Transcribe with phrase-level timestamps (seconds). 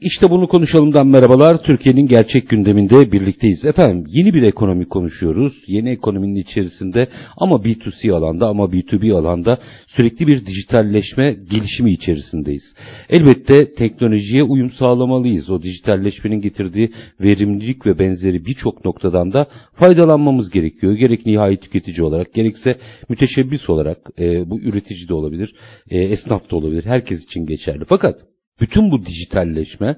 [0.00, 1.62] İşte bunu konuşalımdan merhabalar.
[1.62, 3.64] Türkiye'nin gerçek gündeminde birlikteyiz.
[3.64, 5.52] Efendim yeni bir ekonomi konuşuyoruz.
[5.66, 12.74] Yeni ekonominin içerisinde ama B2C alanda ama B2B alanda sürekli bir dijitalleşme gelişimi içerisindeyiz.
[13.08, 15.50] Elbette teknolojiye uyum sağlamalıyız.
[15.50, 20.92] O dijitalleşmenin getirdiği verimlilik ve benzeri birçok noktadan da faydalanmamız gerekiyor.
[20.92, 25.54] Gerek nihai tüketici olarak gerekse müteşebbis olarak e, bu üretici de olabilir,
[25.90, 26.84] e, esnaf da olabilir.
[26.84, 27.84] Herkes için geçerli.
[27.88, 28.20] Fakat
[28.60, 29.96] bütün bu dijitalleşme,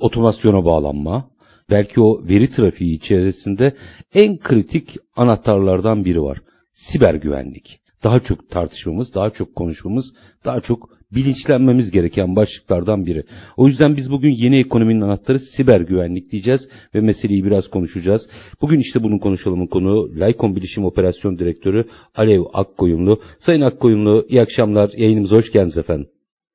[0.00, 1.30] otomasyona bağlanma,
[1.70, 3.74] belki o veri trafiği içerisinde
[4.14, 6.38] en kritik anahtarlardan biri var.
[6.74, 7.80] Siber güvenlik.
[8.04, 10.04] Daha çok tartışmamız, daha çok konuşmamız,
[10.44, 13.24] daha çok bilinçlenmemiz gereken başlıklardan biri.
[13.56, 18.28] O yüzden biz bugün yeni ekonominin anahtarı siber güvenlik diyeceğiz ve meseleyi biraz konuşacağız.
[18.62, 23.20] Bugün işte bunun konuşalımın konu Laykon Bilişim Operasyon Direktörü Alev Akkoyunlu.
[23.38, 26.06] Sayın Akkoyunlu iyi akşamlar yayınımıza hoş geldiniz efendim.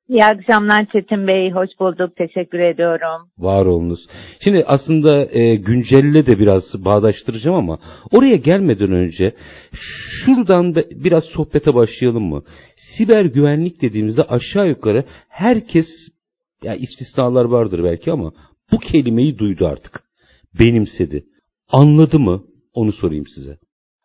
[0.08, 1.50] İyi akşamlar Çetin Bey.
[1.50, 2.16] Hoş bulduk.
[2.16, 3.28] Teşekkür ediyorum.
[3.38, 4.06] Var olunuz.
[4.44, 7.78] Şimdi aslında e, güncelle de biraz bağdaştıracağım ama
[8.12, 9.34] oraya gelmeden önce
[9.72, 12.42] şuradan biraz sohbete başlayalım mı?
[12.76, 15.86] Siber güvenlik dediğimizde aşağı yukarı herkes
[16.62, 18.32] ya istisnalar vardır belki ama
[18.72, 20.00] bu kelimeyi duydu artık.
[20.58, 21.24] Benimsedi.
[21.72, 22.44] Anladı mı?
[22.74, 23.58] Onu sorayım size.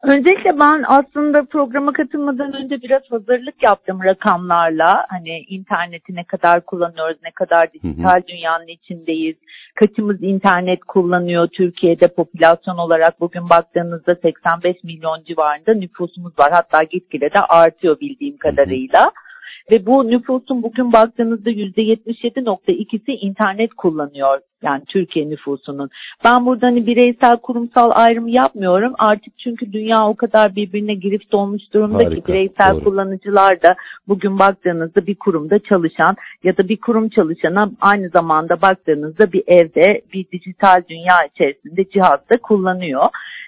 [0.04, 5.06] Öncelikle ben aslında programa katılmadan önce biraz hazırlık yaptım rakamlarla.
[5.10, 8.28] Hani interneti ne kadar kullanıyoruz, ne kadar dijital hı hı.
[8.28, 9.36] dünyanın içindeyiz,
[9.76, 16.52] kaçımız internet kullanıyor Türkiye'de popülasyon olarak bugün baktığınızda 85 milyon civarında nüfusumuz var.
[16.52, 19.02] Hatta gitgide de artıyor bildiğim kadarıyla.
[19.02, 19.72] Hı hı.
[19.72, 24.40] Ve bu nüfusun bugün baktığınızda %77.2'si internet kullanıyor.
[24.61, 25.89] Yani Türkiye nüfusunun.
[26.26, 28.94] Ben burada hani bireysel kurumsal ayrımı yapmıyorum.
[28.99, 32.83] Artık çünkü dünya o kadar birbirine girip dolmuş durumda Harika, ki bireysel doğru.
[32.83, 33.76] kullanıcılar da
[34.08, 40.02] bugün baktığınızda bir kurumda çalışan ya da bir kurum çalışana aynı zamanda baktığınızda bir evde
[40.14, 43.05] bir dijital dünya içerisinde cihazda kullanıyor.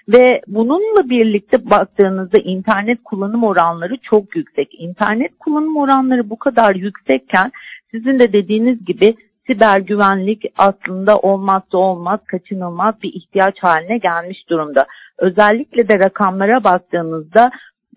[0.08, 4.68] Ve bununla birlikte baktığınızda internet kullanım oranları çok yüksek.
[4.78, 7.50] İnternet kullanım oranları bu kadar yüksekken
[7.90, 9.14] sizin de dediğiniz gibi
[9.46, 14.86] siber güvenlik aslında olmazsa olmaz, kaçınılmaz bir ihtiyaç haline gelmiş durumda.
[15.18, 17.50] Özellikle de rakamlara baktığınızda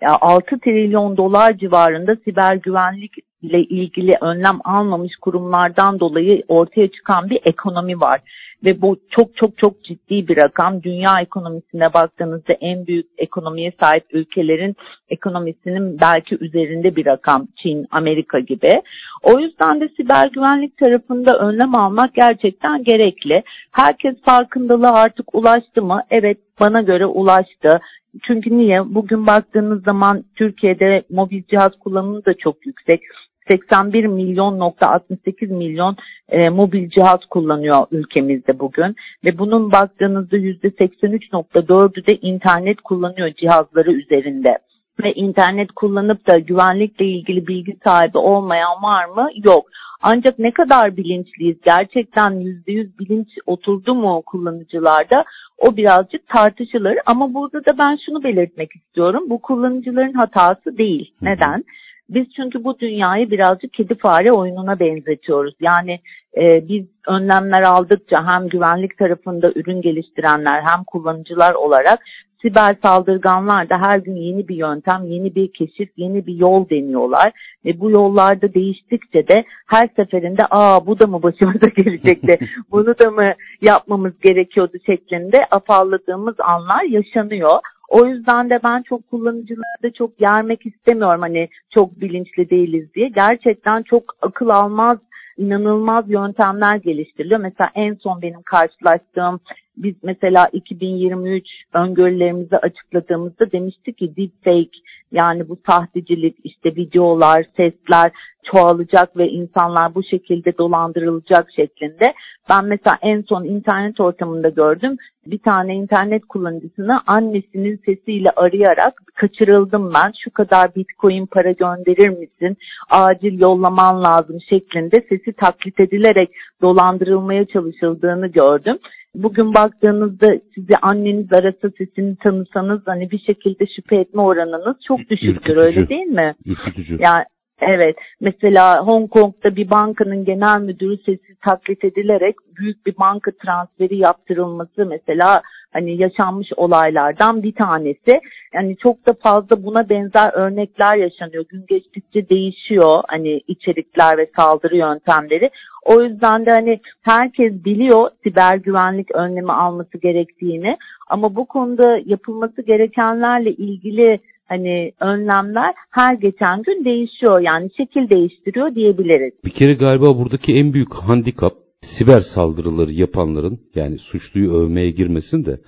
[0.05, 7.39] 6 trilyon dolar civarında siber güvenlik ile ilgili önlem almamış kurumlardan dolayı ortaya çıkan bir
[7.45, 8.21] ekonomi var.
[8.65, 10.83] Ve bu çok çok çok ciddi bir rakam.
[10.83, 14.75] Dünya ekonomisine baktığınızda en büyük ekonomiye sahip ülkelerin
[15.09, 17.47] ekonomisinin belki üzerinde bir rakam.
[17.55, 18.81] Çin, Amerika gibi.
[19.23, 23.43] O yüzden de siber güvenlik tarafında önlem almak gerçekten gerekli.
[23.71, 26.01] Herkes farkındalığı artık ulaştı mı?
[26.09, 27.79] Evet bana göre ulaştı.
[28.23, 28.95] Çünkü niye?
[28.95, 33.01] Bugün baktığınız zaman Türkiye'de mobil cihaz kullanımı da çok yüksek.
[33.49, 35.95] 81 milyon nokta 68 milyon
[36.29, 44.57] e, mobil cihaz kullanıyor ülkemizde bugün ve bunun baktığınızda %83.4'ü de internet kullanıyor cihazları üzerinde
[45.03, 49.29] ve internet kullanıp da güvenlikle ilgili bilgi sahibi olmayan var mı?
[49.45, 49.65] Yok.
[50.01, 51.57] Ancak ne kadar bilinçliyiz?
[51.65, 55.23] Gerçekten %100 bilinç oturdu mu kullanıcılarda?
[55.57, 59.23] O birazcık tartışılır ama burada da ben şunu belirtmek istiyorum.
[59.29, 61.13] Bu kullanıcıların hatası değil.
[61.21, 61.63] Neden?
[62.09, 65.53] Biz çünkü bu dünyayı birazcık kedi fare oyununa benzetiyoruz.
[65.61, 65.99] Yani
[66.37, 71.99] e, biz önlemler aldıkça hem güvenlik tarafında ürün geliştirenler hem kullanıcılar olarak
[72.41, 77.31] siber saldırganlar da her gün yeni bir yöntem, yeni bir keşif, yeni bir yol deniyorlar.
[77.65, 82.39] Ve bu yollarda değiştikçe de her seferinde aa bu da mı başımıza gelecekti,
[82.71, 87.59] bunu da mı yapmamız gerekiyordu şeklinde afalladığımız anlar yaşanıyor.
[87.87, 93.09] O yüzden de ben çok kullanıcıları da çok yermek istemiyorum hani çok bilinçli değiliz diye.
[93.09, 94.97] Gerçekten çok akıl almaz
[95.37, 97.39] inanılmaz yöntemler geliştiriliyor.
[97.39, 99.39] Mesela en son benim karşılaştığım
[99.77, 104.79] biz mesela 2023 öngörülerimizi açıkladığımızda demiştik ki deepfake
[105.11, 108.11] yani bu sahtecilik işte videolar, sesler
[108.43, 112.13] çoğalacak ve insanlar bu şekilde dolandırılacak şeklinde.
[112.49, 114.97] Ben mesela en son internet ortamında gördüm.
[115.25, 120.11] Bir tane internet kullanıcısını annesinin sesiyle arayarak kaçırıldım ben.
[120.23, 122.57] Şu kadar bitcoin para gönderir misin?
[122.89, 126.29] Acil yollaman lazım şeklinde sesi taklit edilerek
[126.61, 128.77] dolandırılmaya çalışıldığını gördüm.
[129.23, 135.27] Bugün baktığınızda sizi anneniz arasa sesini tanısanız hani bir şekilde şüphe etme oranınız çok düşüktür
[135.27, 135.59] Ürkütücü.
[135.59, 136.35] öyle değil mi?
[136.45, 136.97] Ürkütücü.
[136.99, 137.25] Yani
[137.61, 137.95] Evet.
[138.21, 144.85] Mesela Hong Kong'da bir bankanın genel müdürü sesi taklit edilerek büyük bir banka transferi yaptırılması
[144.85, 145.41] mesela
[145.73, 148.21] hani yaşanmış olaylardan bir tanesi.
[148.53, 151.45] Yani çok da fazla buna benzer örnekler yaşanıyor.
[151.49, 155.49] Gün geçtikçe değişiyor hani içerikler ve saldırı yöntemleri.
[155.85, 160.77] O yüzden de hani herkes biliyor siber güvenlik önlemi alması gerektiğini
[161.09, 168.75] ama bu konuda yapılması gerekenlerle ilgili hani önlemler her geçen gün değişiyor yani şekil değiştiriyor
[168.75, 169.33] diyebiliriz.
[169.45, 175.61] Bir kere galiba buradaki en büyük handikap siber saldırıları yapanların yani suçluyu övmeye girmesin de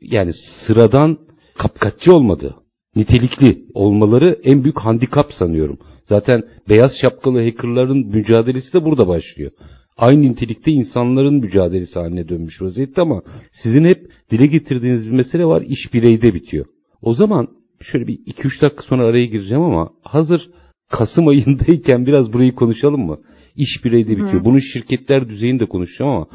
[0.00, 0.32] yani
[0.66, 1.18] sıradan
[1.58, 2.54] kapkaççı olmadı.
[2.96, 5.78] Nitelikli olmaları en büyük handikap sanıyorum.
[6.04, 9.50] Zaten beyaz şapkalı hackerların mücadelesi de burada başlıyor.
[9.96, 13.22] Aynı nitelikte insanların mücadelesi haline dönmüş vaziyette ama
[13.62, 16.66] sizin hep dile getirdiğiniz bir mesele var iş bireyde bitiyor.
[17.02, 17.48] O zaman
[17.80, 20.50] şöyle bir 2-3 dakika sonra araya gireceğim ama hazır
[20.90, 23.18] Kasım ayındayken biraz burayı konuşalım mı?
[23.56, 24.40] İş bireyde bitiyor.
[24.40, 24.44] Hı.
[24.44, 26.26] Bunu şirketler düzeyinde konuşacağım ama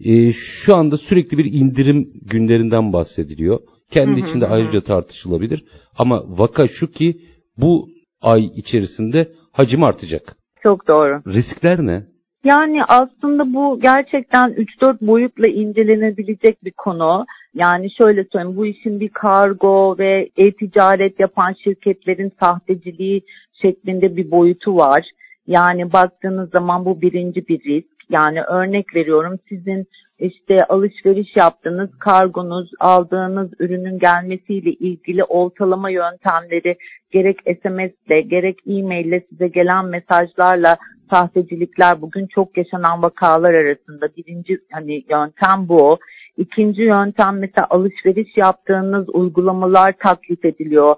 [0.00, 3.60] e, şu anda sürekli bir indirim günlerinden bahsediliyor.
[3.90, 4.50] Kendi hı hı içinde hı.
[4.50, 5.64] ayrıca tartışılabilir.
[5.98, 7.20] Ama vaka şu ki
[7.58, 7.88] bu
[8.20, 10.36] ay içerisinde hacim artacak.
[10.62, 11.22] Çok doğru.
[11.26, 12.06] Riskler ne?
[12.44, 17.26] Yani aslında bu gerçekten 3-4 boyutla incelenebilecek bir konu.
[17.54, 23.22] Yani şöyle söyleyeyim bu işin bir kargo ve e-ticaret yapan şirketlerin sahteciliği
[23.62, 25.10] şeklinde bir boyutu var.
[25.46, 27.92] Yani baktığınız zaman bu birinci bir risk.
[28.10, 29.86] Yani örnek veriyorum sizin
[30.22, 36.76] işte alışveriş yaptığınız kargonuz, aldığınız ürünün gelmesiyle ilgili ortalama yöntemleri
[37.10, 40.76] gerek SMS'le gerek e-mail'le size gelen mesajlarla
[41.10, 44.08] sahtecilikler bugün çok yaşanan vakalar arasında.
[44.16, 45.98] Birinci hani yöntem bu.
[46.36, 50.96] İkinci yöntem mesela alışveriş yaptığınız uygulamalar taklit ediliyor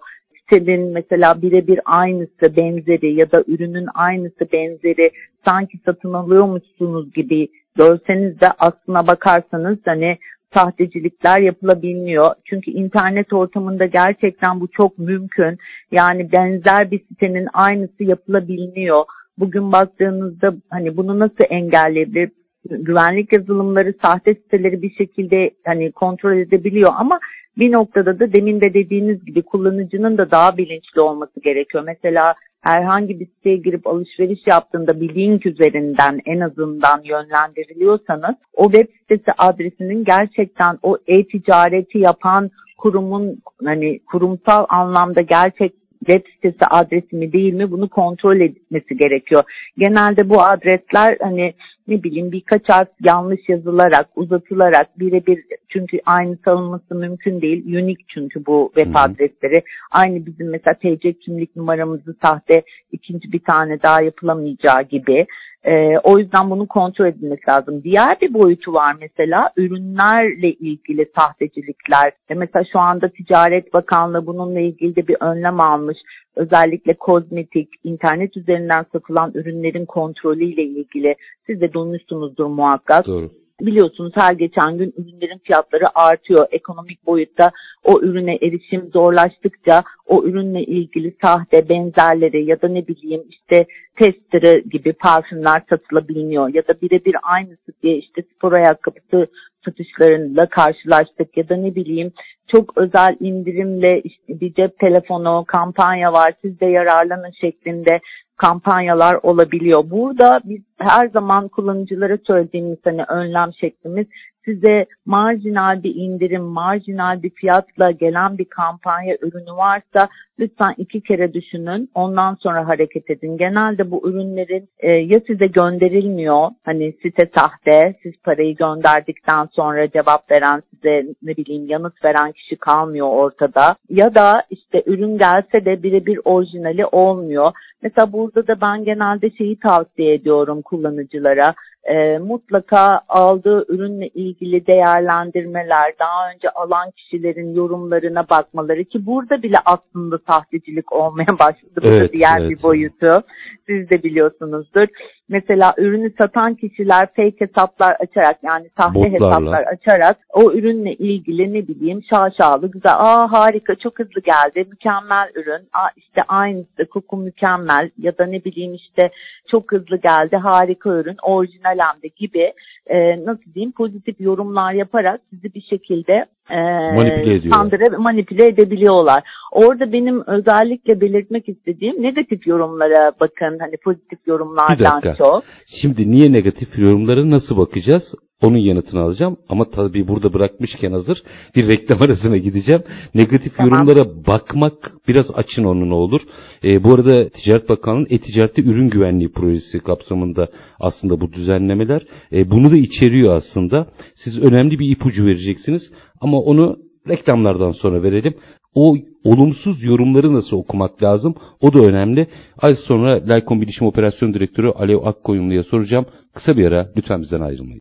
[0.50, 5.10] sitenin mesela birebir aynısı benzeri ya da ürünün aynısı benzeri
[5.44, 10.18] sanki satın alıyormuşsunuz gibi görseniz de aslına bakarsanız hani
[10.54, 12.34] sahtecilikler yapılabiliyor.
[12.44, 15.58] Çünkü internet ortamında gerçekten bu çok mümkün.
[15.92, 19.04] Yani benzer bir sitenin aynısı yapılabiliyor.
[19.38, 22.30] Bugün baktığınızda hani bunu nasıl engelleyebilir?
[22.70, 27.20] Güvenlik yazılımları sahte siteleri bir şekilde hani kontrol edebiliyor ama
[27.58, 31.84] bir noktada da demin de dediğiniz gibi kullanıcının da daha bilinçli olması gerekiyor.
[31.86, 38.88] Mesela herhangi bir siteye girip alışveriş yaptığında bir link üzerinden en azından yönlendiriliyorsanız o web
[39.00, 45.72] sitesi adresinin gerçekten o e-ticareti yapan kurumun hani kurumsal anlamda gerçek
[46.06, 49.42] web sitesi adresi mi değil mi bunu kontrol etmesi gerekiyor.
[49.78, 51.54] Genelde bu adresler hani
[51.88, 57.66] ne bileyim birkaç harf yanlış yazılarak, uzatılarak birebir çünkü aynı savunması mümkün değil.
[57.66, 59.62] Unique çünkü bu web adresleri.
[59.90, 65.26] Aynı bizim mesela TC kimlik numaramızı sahte ikinci bir tane daha yapılamayacağı gibi.
[65.64, 67.82] Ee, o yüzden bunu kontrol edilmesi lazım.
[67.82, 72.12] Diğer bir boyutu var mesela ürünlerle ilgili sahtecilikler.
[72.28, 75.98] E mesela şu anda Ticaret Bakanlığı bununla ilgili de bir önlem almış.
[76.36, 81.16] Özellikle kozmetik, internet üzerinden satılan ürünlerin kontrolüyle ilgili.
[81.46, 83.06] Siz de duymuşsunuzdur muhakkak.
[83.06, 86.46] Doğru biliyorsunuz her geçen gün ürünlerin fiyatları artıyor.
[86.50, 87.50] Ekonomik boyutta
[87.84, 94.64] o ürüne erişim zorlaştıkça o ürünle ilgili sahte benzerleri ya da ne bileyim işte testleri
[94.70, 99.26] gibi parfümler satılabiliyor ya da birebir aynısı diye işte spor ayakkabısı
[99.64, 102.12] satışlarıyla karşılaştık ya da ne bileyim
[102.48, 108.00] çok özel indirimle işte bir cep telefonu kampanya var siz de yararlanın şeklinde
[108.36, 109.90] kampanyalar olabiliyor.
[109.90, 114.06] Burada biz her zaman kullanıcılara söylediğimiz hani önlem şeklimiz
[114.44, 121.32] size marjinal bir indirim, marjinal bir fiyatla gelen bir kampanya ürünü varsa lütfen iki kere
[121.32, 121.90] düşünün.
[121.94, 123.36] Ondan sonra hareket edin.
[123.36, 126.50] Genelde bu ürünlerin e, ya size gönderilmiyor.
[126.64, 127.94] Hani site sahte.
[128.02, 133.76] Siz parayı gönderdikten sonra cevap veren size ne bileyim yanıt veren kişi kalmıyor ortada.
[133.90, 137.46] Ya da işte ürün gelse de birebir orijinali olmuyor.
[137.82, 141.54] Mesela burada da ben genelde şeyi tavsiye ediyorum kullanıcılara
[141.84, 149.56] e, mutlaka aldığı ürünle ilgili değerlendirmeler, daha önce alan kişilerin yorumlarına bakmaları ki burada bile
[149.64, 151.80] aslında sahtecilik olmaya başladı.
[151.82, 152.50] Bu evet, da diğer evet.
[152.50, 153.22] bir boyutu.
[153.66, 154.86] Siz de biliyorsunuzdur.
[155.28, 159.12] Mesela ürünü satan kişiler fake hesaplar açarak yani sahte Botlarla.
[159.12, 165.28] hesaplar açarak o ürünle ilgili ne bileyim şaşalı güzel aa harika çok hızlı geldi mükemmel
[165.34, 169.10] ürün aa, işte aynısı koku mükemmel ya da ne bileyim işte
[169.50, 172.52] çok hızlı geldi harika ürün orijinal hem de gibi
[172.86, 176.56] e, nasıl diyeyim pozitif yorumlar yaparak sizi bir şekilde e,
[176.94, 177.50] Manipüle ediyorlar.
[177.70, 179.22] kandıra- manipüle edebiliyorlar.
[179.52, 185.14] Orada benim özellikle belirtmek istediğim negatif yorumlara bakın hani pozitif Bir yorumlardan dakika.
[185.24, 185.44] çok.
[185.80, 188.14] Şimdi niye negatif yorumlara nasıl bakacağız?
[188.42, 191.22] Onun yanıtını alacağım ama tabii burada bırakmışken hazır
[191.56, 192.82] bir reklam arasına gideceğim.
[193.14, 193.72] Negatif Tamam.
[193.72, 196.20] yorumlara bakmak biraz açın onun ne olur.
[196.64, 200.48] Ee, bu arada Ticaret Bakanlığı'nın e-ticarette ürün güvenliği projesi kapsamında
[200.80, 202.02] aslında bu düzenlemeler.
[202.32, 203.86] Ee, bunu da içeriyor aslında.
[204.14, 206.76] Siz önemli bir ipucu vereceksiniz ama onu
[207.08, 208.34] reklamlardan sonra verelim.
[208.74, 211.34] O olumsuz yorumları nasıl okumak lazım?
[211.60, 212.28] O da önemli.
[212.62, 216.06] Az sonra Laykom Bilişim Operasyon Direktörü Alev Akkoyunlu'ya soracağım.
[216.34, 217.80] Kısa bir ara lütfen bizden ayrılmayın.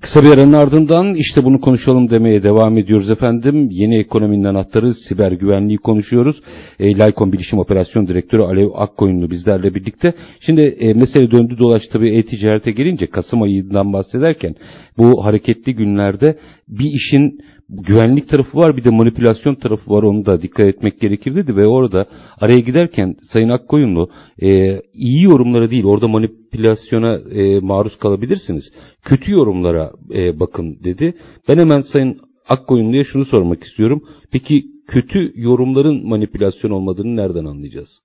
[0.00, 3.68] Kısa bir aranın ardından işte bunu konuşalım demeye devam ediyoruz efendim.
[3.70, 6.42] Yeni ekonominin anahtarı siber güvenliği konuşuyoruz.
[6.80, 10.12] E, Laykom Bilişim Operasyon Direktörü Alev Akkoyunlu bizlerle birlikte.
[10.40, 14.54] Şimdi e, mesele döndü dolaştı tabii e-ticarete gelince Kasım ayından bahsederken
[14.98, 16.38] bu hareketli günlerde
[16.68, 17.40] bir işin
[17.70, 21.66] güvenlik tarafı var bir de manipülasyon tarafı var onu da dikkat etmek gerekir dedi ve
[21.68, 22.06] orada
[22.40, 24.10] araya giderken Sayın Akkoyunlu
[24.42, 28.64] e, iyi yorumlara değil orada manipülasyona e, maruz kalabilirsiniz.
[29.02, 31.14] Kötü yorumlara e, bakın dedi.
[31.48, 34.04] Ben hemen Sayın Akkoyunlu'ya şunu sormak istiyorum.
[34.32, 38.00] Peki kötü yorumların manipülasyon olmadığını nereden anlayacağız?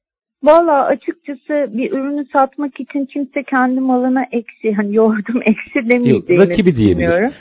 [0.45, 6.49] Valla açıkçası bir ürünü satmak için kimse kendi malına eksi hani yoğurdum eksi demeyeceğini Yok,
[6.49, 7.33] rakibi diyebilir.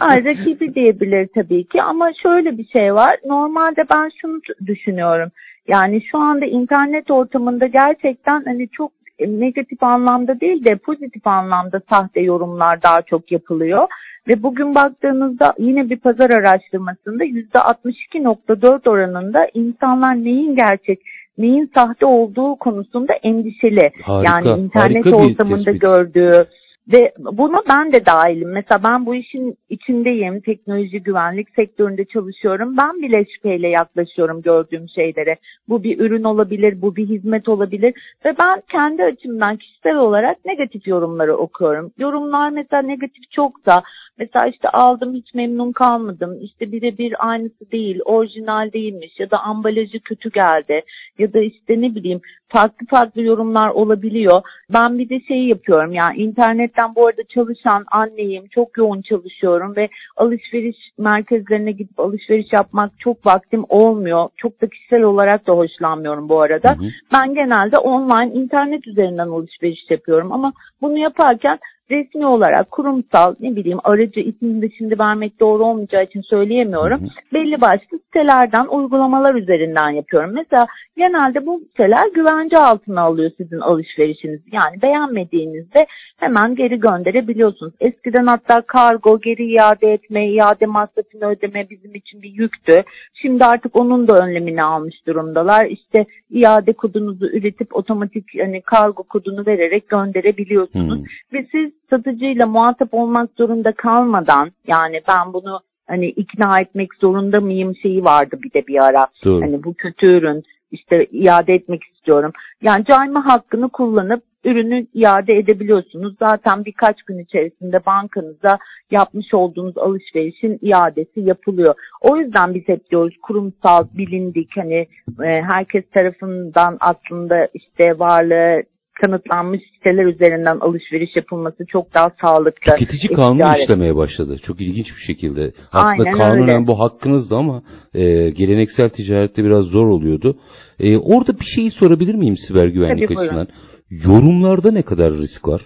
[0.00, 3.16] Ay, rakibi diyebilir tabii ki ama şöyle bir şey var.
[3.26, 5.30] Normalde ben şunu düşünüyorum.
[5.68, 11.80] Yani şu anda internet ortamında gerçekten hani çok e, negatif anlamda değil de pozitif anlamda
[11.90, 13.88] sahte yorumlar daha çok yapılıyor.
[14.28, 21.00] Ve bugün baktığınızda yine bir pazar araştırmasında %62.4 oranında insanlar neyin gerçek,
[21.38, 23.90] neyin sahte olduğu konusunda endişeli.
[24.02, 26.46] Harika, yani internet ortamında gördüğü
[26.92, 28.52] ve buna ben de dahilim.
[28.52, 30.40] Mesela ben bu işin içindeyim.
[30.40, 32.76] Teknoloji güvenlik sektöründe çalışıyorum.
[32.82, 35.36] Ben bile şüpheyle yaklaşıyorum gördüğüm şeylere.
[35.68, 37.94] Bu bir ürün olabilir, bu bir hizmet olabilir.
[38.24, 41.92] Ve ben kendi açımdan kişisel olarak negatif yorumları okuyorum.
[41.98, 43.82] Yorumlar mesela negatif çoksa,
[44.18, 50.00] mesela işte aldım hiç memnun kalmadım, işte birebir aynısı değil, orijinal değilmiş ya da ambalajı
[50.00, 50.82] kötü geldi
[51.18, 54.42] ya da işte ne bileyim farklı farklı yorumlar olabiliyor.
[54.74, 59.88] Ben bir de şey yapıyorum yani internetten bu arada çalışan anneyim, çok yoğun çalışıyorum ve
[60.16, 64.28] alışveriş merkezlerine gidip alışveriş yapmak çok vaktim olmuyor.
[64.36, 66.68] Çok da kişisel olarak da hoşlanmıyorum bu arada.
[66.68, 66.88] Hı hı.
[67.14, 71.58] Ben genelde online internet üzerinden alışveriş yapıyorum ama bunu yaparken
[71.90, 77.00] resmi olarak kurumsal ne bileyim aracı ismini de şimdi vermek doğru olmayacağı için söyleyemiyorum.
[77.00, 77.08] Hı hı.
[77.34, 80.30] Belli başlı sitelerden uygulamalar üzerinden yapıyorum.
[80.34, 80.66] Mesela
[80.96, 84.44] genelde bu siteler güvence altına alıyor sizin alışverişinizi.
[84.52, 87.74] Yani beğenmediğinizde hemen geri gönderebiliyorsunuz.
[87.80, 92.84] Eskiden hatta kargo, geri iade etme, iade masrafını ödeme bizim için bir yüktü.
[93.14, 95.66] Şimdi artık onun da önlemini almış durumdalar.
[95.66, 100.98] İşte iade kodunuzu üretip otomatik hani kargo kodunu vererek gönderebiliyorsunuz.
[100.98, 101.04] Hmm.
[101.32, 107.76] Ve siz satıcıyla muhatap olmak zorunda kalmadan yani ben bunu hani ikna etmek zorunda mıyım
[107.76, 109.06] şeyi vardı bir de bir ara.
[109.24, 109.42] Doğru.
[109.42, 112.32] Hani bu kötü ürün işte iade etmek istiyorum.
[112.62, 116.14] Yani cayma hakkını kullanıp ürünü iade edebiliyorsunuz.
[116.18, 118.58] Zaten birkaç gün içerisinde bankanıza
[118.90, 121.74] yapmış olduğunuz alışverişin iadesi yapılıyor.
[122.00, 124.86] O yüzden biz hep diyoruz kurumsal, bilindik hani
[125.24, 128.62] e, herkes tarafından aslında işte varlığı
[129.02, 132.72] kanıtlanmış siteler üzerinden alışveriş yapılması çok daha sağlıklı.
[132.78, 133.60] Tüketici kanunu Ticaret.
[133.62, 134.36] işlemeye başladı.
[134.46, 135.52] Çok ilginç bir şekilde.
[135.72, 136.66] Aslında Aynen kanunen öyle.
[136.66, 137.62] bu hakkınızdı ama
[137.94, 140.36] e, geleneksel ticarette biraz zor oluyordu.
[140.80, 143.36] E, orada bir şeyi sorabilir miyim siber güvenlik Tabii, buyurun.
[143.36, 143.48] açısından?
[143.90, 145.62] Yorumlarda ne kadar risk var?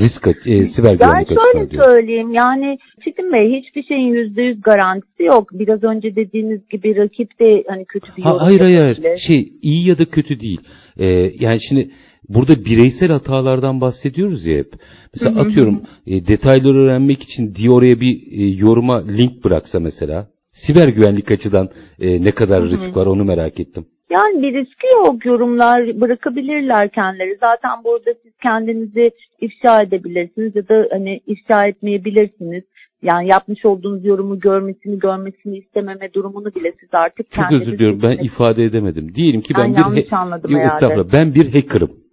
[0.00, 1.90] Risk e, siber Ben güvenlik açısından şöyle diyorum.
[1.90, 5.48] söyleyeyim yani Çetin Bey hiçbir şeyin yüzde yüz garantisi yok.
[5.52, 9.18] Biraz önce dediğiniz gibi rakip de hani kötü bir Ha, yorum hayır hayır hayır.
[9.26, 10.60] Şey iyi ya da kötü değil.
[10.98, 11.06] Ee,
[11.38, 11.90] yani şimdi
[12.28, 14.72] burada bireysel hatalardan bahsediyoruz ya hep.
[15.14, 19.80] Mesela Hı hı atıyorum e, detayları öğrenmek için diye oraya bir e, yoruma link bıraksa
[19.80, 20.26] mesela.
[20.52, 21.68] Siber güvenlik açıdan
[22.00, 22.70] e, ne kadar Hı hı.
[22.70, 23.86] risk var onu merak ettim.
[24.10, 25.26] Yani bir riski yok.
[25.26, 27.36] Yorumlar bırakabilirler kendileri.
[27.40, 32.64] Zaten burada siz kendinizi ifşa edebilirsiniz ya da hani ifşa etmeyebilirsiniz.
[33.02, 38.24] Yani yapmış olduğunuz yorumu görmesini görmesini istememe durumunu bile siz artık Çok özür diliyorum ben
[38.24, 39.14] ifade edemedim.
[39.14, 40.74] Diyelim ki ben, ben bir yanlış anladım Yok, herhalde.
[40.74, 41.12] estağfurullah.
[41.12, 42.03] Ben bir hacker'ım.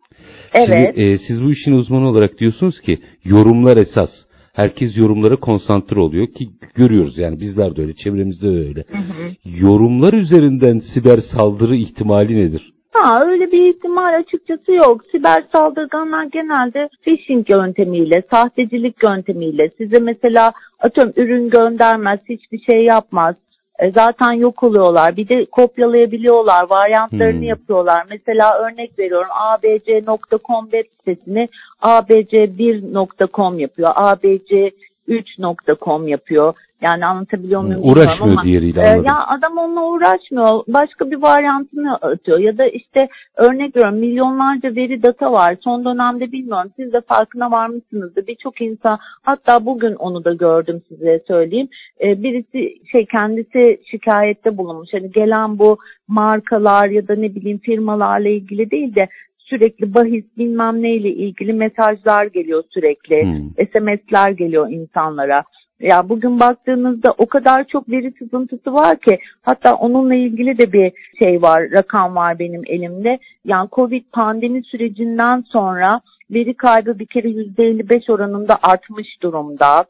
[0.53, 0.95] Evet.
[0.95, 4.09] Şimdi e, siz bu işin uzmanı olarak diyorsunuz ki yorumlar esas.
[4.53, 8.83] Herkes yorumlara konsantre oluyor ki görüyoruz yani bizler de öyle, çevremizde de öyle.
[8.91, 9.57] Hı hı.
[9.61, 12.73] Yorumlar üzerinden siber saldırı ihtimali nedir?
[12.93, 15.01] Ha öyle bir ihtimal açıkçası yok.
[15.11, 23.35] Siber saldırganlar genelde phishing yöntemiyle, sahtecilik yöntemiyle size mesela atıyorum ürün göndermez, hiçbir şey yapmaz.
[23.81, 25.17] E, zaten yok oluyorlar.
[25.17, 26.65] Bir de kopyalayabiliyorlar.
[26.69, 27.43] Varyantlarını Hmm.
[27.43, 28.03] yapıyorlar.
[28.09, 31.47] Mesela örnek veriyorum abc.com web sitesini
[31.81, 33.89] abc1.com yapıyor.
[33.95, 36.53] abc3.com yapıyor.
[36.81, 37.81] Yani anlatabiliyor muyum?
[37.83, 39.05] Uğraşmıyor ama, diğeriyle e, anladım.
[39.09, 40.63] ya adam onunla uğraşmıyor.
[40.67, 42.39] Başka bir varyantını atıyor.
[42.39, 43.07] Ya da işte
[43.37, 45.57] örnek veriyorum milyonlarca veri data var.
[45.63, 48.27] Son dönemde bilmiyorum siz de farkına varmışsınızdır.
[48.27, 51.69] Birçok insan hatta bugün onu da gördüm size söyleyeyim.
[52.03, 54.89] E, birisi şey kendisi şikayette bulunmuş.
[54.93, 59.07] Hani gelen bu markalar ya da ne bileyim firmalarla ilgili değil de
[59.37, 63.23] sürekli bahis bilmem neyle ilgili mesajlar geliyor sürekli.
[63.23, 63.65] Hmm.
[63.65, 65.43] SMS'ler geliyor insanlara.
[65.81, 70.91] Ya bugün baktığınızda o kadar çok veri sızıntısı var ki hatta onunla ilgili de bir
[71.19, 73.19] şey var, rakam var benim elimde.
[73.45, 79.85] Yani Covid pandemi sürecinden sonra veri kaybı bir kere %55 oranında artmış durumda.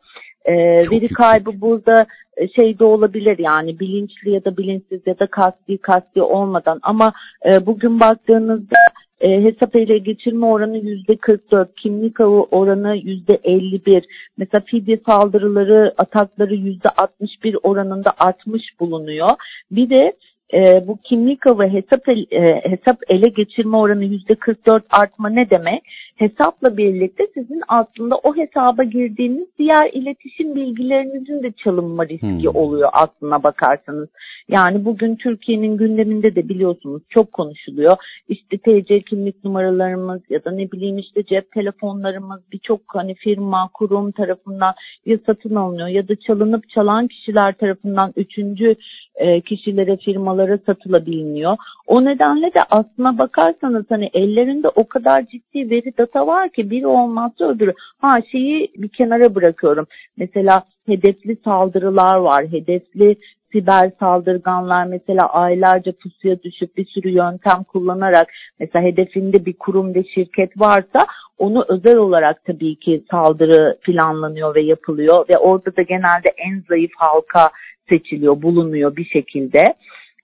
[0.46, 1.18] Ee, veri yüksek.
[1.18, 2.06] kaybı burada
[2.38, 7.14] e, şey de olabilir yani bilinçli ya da bilinçsiz ya da kasti kasti olmadan ama
[7.46, 8.78] e, bugün baktığınızda
[9.22, 14.04] e, hesap ele geçirme oranı yüzde 44, kimlik avı oranı yüzde 51.
[14.38, 19.30] Mesela fidye saldırıları, atakları yüzde 61 oranında artmış bulunuyor.
[19.72, 20.14] Bir de
[20.54, 25.50] e, bu kimlik avı hesap, el- e, hesap ele geçirme oranı yüzde 44 artma ne
[25.50, 25.84] demek?
[26.22, 32.56] Hesapla birlikte sizin aslında o hesaba girdiğiniz diğer iletişim bilgilerinizin de çalınma riski Hmm.
[32.56, 34.10] oluyor aslına bakarsanız.
[34.50, 37.98] Yani bugün Türkiye'nin gündeminde de biliyorsunuz çok konuşuluyor.
[38.30, 44.12] İşte TC kimlik numaralarımız ya da ne bileyim işte cep telefonlarımız birçok hani firma, kurum
[44.12, 44.74] tarafından
[45.06, 48.76] ya satın alınıyor ya da çalınıp çalan kişiler tarafından üçüncü
[49.16, 51.58] e, kişilere, firmalara satılabiliyor.
[51.88, 56.88] O nedenle de aslına bakarsanız hani ellerinde o kadar ciddi veri data var ki biri
[56.88, 57.74] olmazsa öbürü.
[57.98, 59.88] Ha şeyi bir kenara bırakıyorum.
[60.18, 62.46] Mesela hedefli saldırılar var.
[62.48, 63.18] Hedefli
[63.52, 68.28] siber saldırganlar mesela aylarca pusuya düşüp bir sürü yöntem kullanarak
[68.60, 74.62] mesela hedefinde bir kurum ve şirket varsa onu özel olarak tabii ki saldırı planlanıyor ve
[74.62, 77.50] yapılıyor ve orada da genelde en zayıf halka
[77.90, 79.74] seçiliyor, bulunuyor bir şekilde.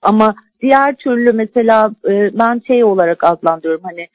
[0.02, 4.06] Ama diğer türlü mesela e, ben şey olarak adlandırıyorum hani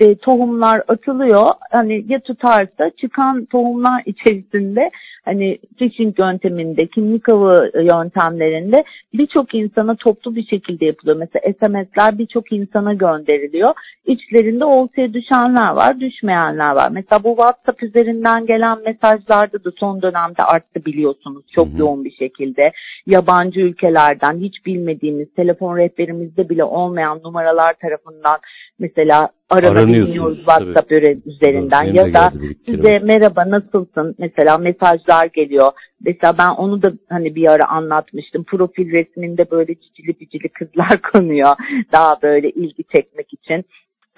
[0.00, 4.90] işte tohumlar atılıyor hani ya tutarsa çıkan tohumlar içerisinde
[5.24, 11.16] hani phishing yönteminde kimlik avı yöntemlerinde birçok insana toplu bir şekilde yapılıyor.
[11.16, 13.74] Mesela SMS'ler birçok insana gönderiliyor.
[14.06, 16.88] İçlerinde oltaya düşenler var, düşmeyenler var.
[16.92, 21.78] Mesela bu WhatsApp üzerinden gelen mesajlarda da son dönemde arttı biliyorsunuz çok Hı hı.
[21.78, 22.72] yoğun bir şekilde.
[23.06, 28.38] Yabancı ülkelerden hiç bilmediğimiz telefon rehberimizde bile olmayan numaralar tarafından
[28.78, 30.92] mesela aranabiliyoruz WhatsApp
[31.26, 32.32] üzerinden Benim ya da
[32.66, 35.72] size merhaba nasılsın mesela mesajlar geliyor.
[36.04, 38.44] Mesela ben onu da hani bir ara anlatmıştım.
[38.44, 41.52] Profil resminde böyle cicili bicili kızlar konuyor.
[41.92, 43.64] Daha böyle ilgi çekmek için.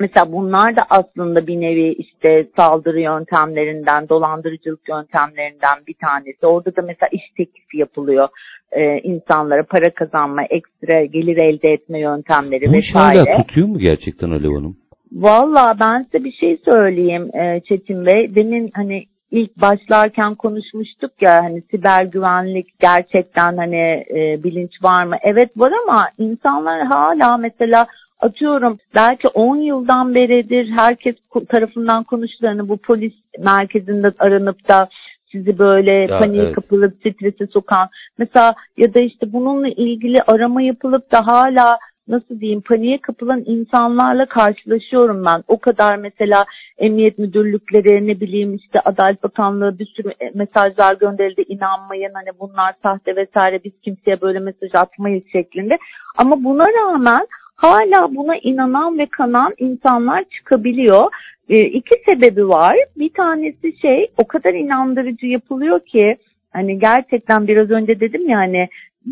[0.00, 6.46] Mesela bunlar da aslında bir nevi işte saldırı yöntemlerinden, dolandırıcılık yöntemlerinden bir tanesi.
[6.46, 8.28] Orada da mesela iş teklifi yapılıyor
[8.72, 13.18] ee, insanlara para kazanma, ekstra gelir elde etme yöntemleri Bu iş vesaire.
[13.18, 14.76] hala tutuyor mu gerçekten Alev Hanım?
[15.12, 18.34] Valla ben size bir şey söyleyeyim e, Çetin Bey.
[18.34, 25.16] Demin hani ilk başlarken konuşmuştuk ya hani siber güvenlik gerçekten hani e, bilinç var mı?
[25.22, 27.86] Evet var ama insanlar hala mesela
[28.20, 31.14] atıyorum belki 10 yıldan beridir herkes
[31.48, 34.88] tarafından konuşulanı bu polis merkezinde aranıp da
[35.32, 36.54] sizi böyle Ya, paniğe evet.
[36.54, 42.60] kapılıp strese sokan mesela ya da işte bununla ilgili arama yapılıp da hala nasıl diyeyim
[42.60, 45.44] paniğe kapılan insanlarla karşılaşıyorum ben.
[45.48, 46.44] O kadar mesela
[46.78, 52.74] emniyet müdürlükleri ne bileyim işte Adalet Bakanlığı bir sürü e, mesajlar gönderildi inanmayın hani bunlar
[52.82, 55.78] sahte vesaire biz kimseye böyle mesaj atmayız şeklinde.
[56.16, 61.12] Ama buna rağmen hala buna inanan ve kanan insanlar çıkabiliyor.
[61.48, 62.76] E, iki sebebi var.
[62.96, 66.16] Bir tanesi şey o kadar inandırıcı yapılıyor ki
[66.52, 68.68] hani gerçekten biraz önce dedim ya hani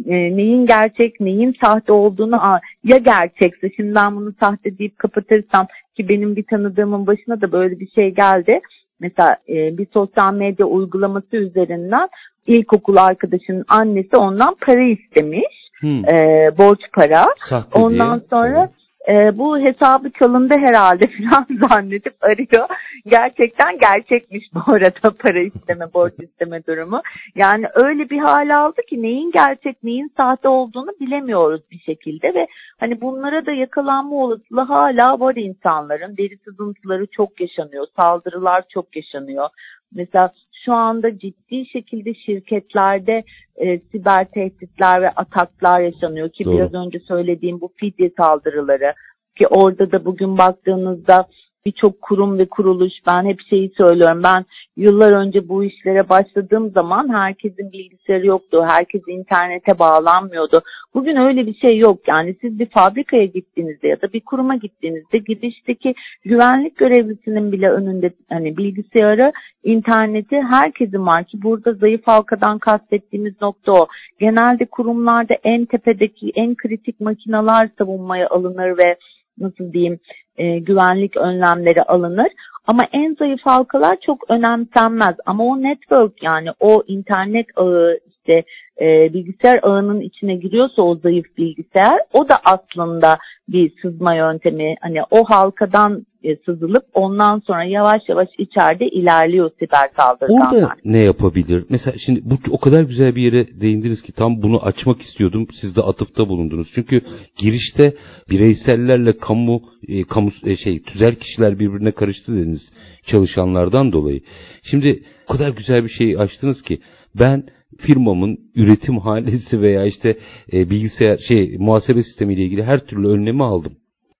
[0.07, 2.41] e, neyin gerçek neyin sahte olduğunu
[2.85, 7.81] ya gerçekse şimdi ben bunu sahte deyip kapatırsam ki benim bir tanıdığımın başına da böyle
[7.81, 8.61] bir şey geldi.
[9.01, 12.09] Mesela e, bir sosyal medya uygulaması üzerinden
[12.47, 15.67] ilkokul arkadaşının annesi ondan para istemiş.
[15.81, 16.05] Hmm.
[16.05, 17.27] E, borç para.
[17.37, 18.27] Sahte Ondan diye.
[18.31, 18.71] sonra
[19.09, 22.69] e, bu hesabı çalındı herhalde falan zannedip arıyor.
[23.07, 27.03] Gerçekten gerçekmiş bu arada para isteme, borç isteme durumu.
[27.35, 32.47] Yani öyle bir hal aldı ki neyin gerçek, neyin sahte olduğunu bilemiyoruz bir şekilde ve
[32.81, 36.17] hani bunlara da yakalanma olasılığı hala var insanların.
[36.17, 39.49] Deri sızıntıları çok yaşanıyor, saldırılar çok yaşanıyor.
[39.95, 40.33] Mesela
[40.67, 43.25] şu anda ciddi şekilde şirketlerde
[43.57, 46.57] e, siber tehditler ve ataklar yaşanıyor ki Doğru.
[46.57, 48.93] biraz önce söylediğim bu fidye saldırıları
[49.39, 51.27] ki orada da bugün baktığınızda
[51.67, 54.45] birçok kurum ve kuruluş ben hep şeyi söylüyorum ben
[54.77, 60.63] yıllar önce bu işlere başladığım zaman herkesin bilgisayarı yoktu herkes internete bağlanmıyordu.
[60.95, 65.19] Bugün öyle bir şey yok yani siz bir fabrikaya gittiğinizde ya da bir kuruma gittiğinizde
[65.19, 69.33] girişteki güvenlik görevlisinin bile önünde hani bilgisayarı
[69.65, 73.87] interneti herkesin var ki burada zayıf halkadan kastettiğimiz nokta o.
[74.21, 78.97] Genelde kurumlarda en tepedeki en kritik makineler savunmaya alınır ve
[79.39, 79.99] nasıl diyeyim
[80.37, 82.29] e, güvenlik önlemleri alınır.
[82.67, 85.15] Ama en zayıf halkalar çok önemsenmez.
[85.27, 88.45] Ama o network yani o internet ağı işte
[88.81, 94.75] e, bilgisayar ağının içine giriyorsa o zayıf bilgisayar o da aslında bir sızma yöntemi.
[94.81, 100.63] Hani o halkadan e, sızılıp ondan sonra yavaş yavaş içeride ilerliyor siber saldırganlar.
[100.63, 101.65] Orada ne yapabilir?
[101.69, 105.47] Mesela şimdi bu o kadar güzel bir yere değindiniz ki tam bunu açmak istiyordum.
[105.61, 106.69] Siz de atıfta bulundunuz.
[106.75, 107.01] Çünkü
[107.39, 107.95] girişte
[108.31, 112.73] bireysellerle kamu e, kamu e, şey tüzel kişiler birbirine karıştı dediniz
[113.07, 114.21] çalışanlardan dolayı.
[114.63, 116.79] Şimdi o kadar güzel bir şey açtınız ki
[117.15, 117.45] ben
[117.79, 120.17] firmamın üretim hanesi veya işte
[120.53, 123.73] e, bilgisayar şey muhasebe sistemi ile ilgili her türlü önlemi aldım.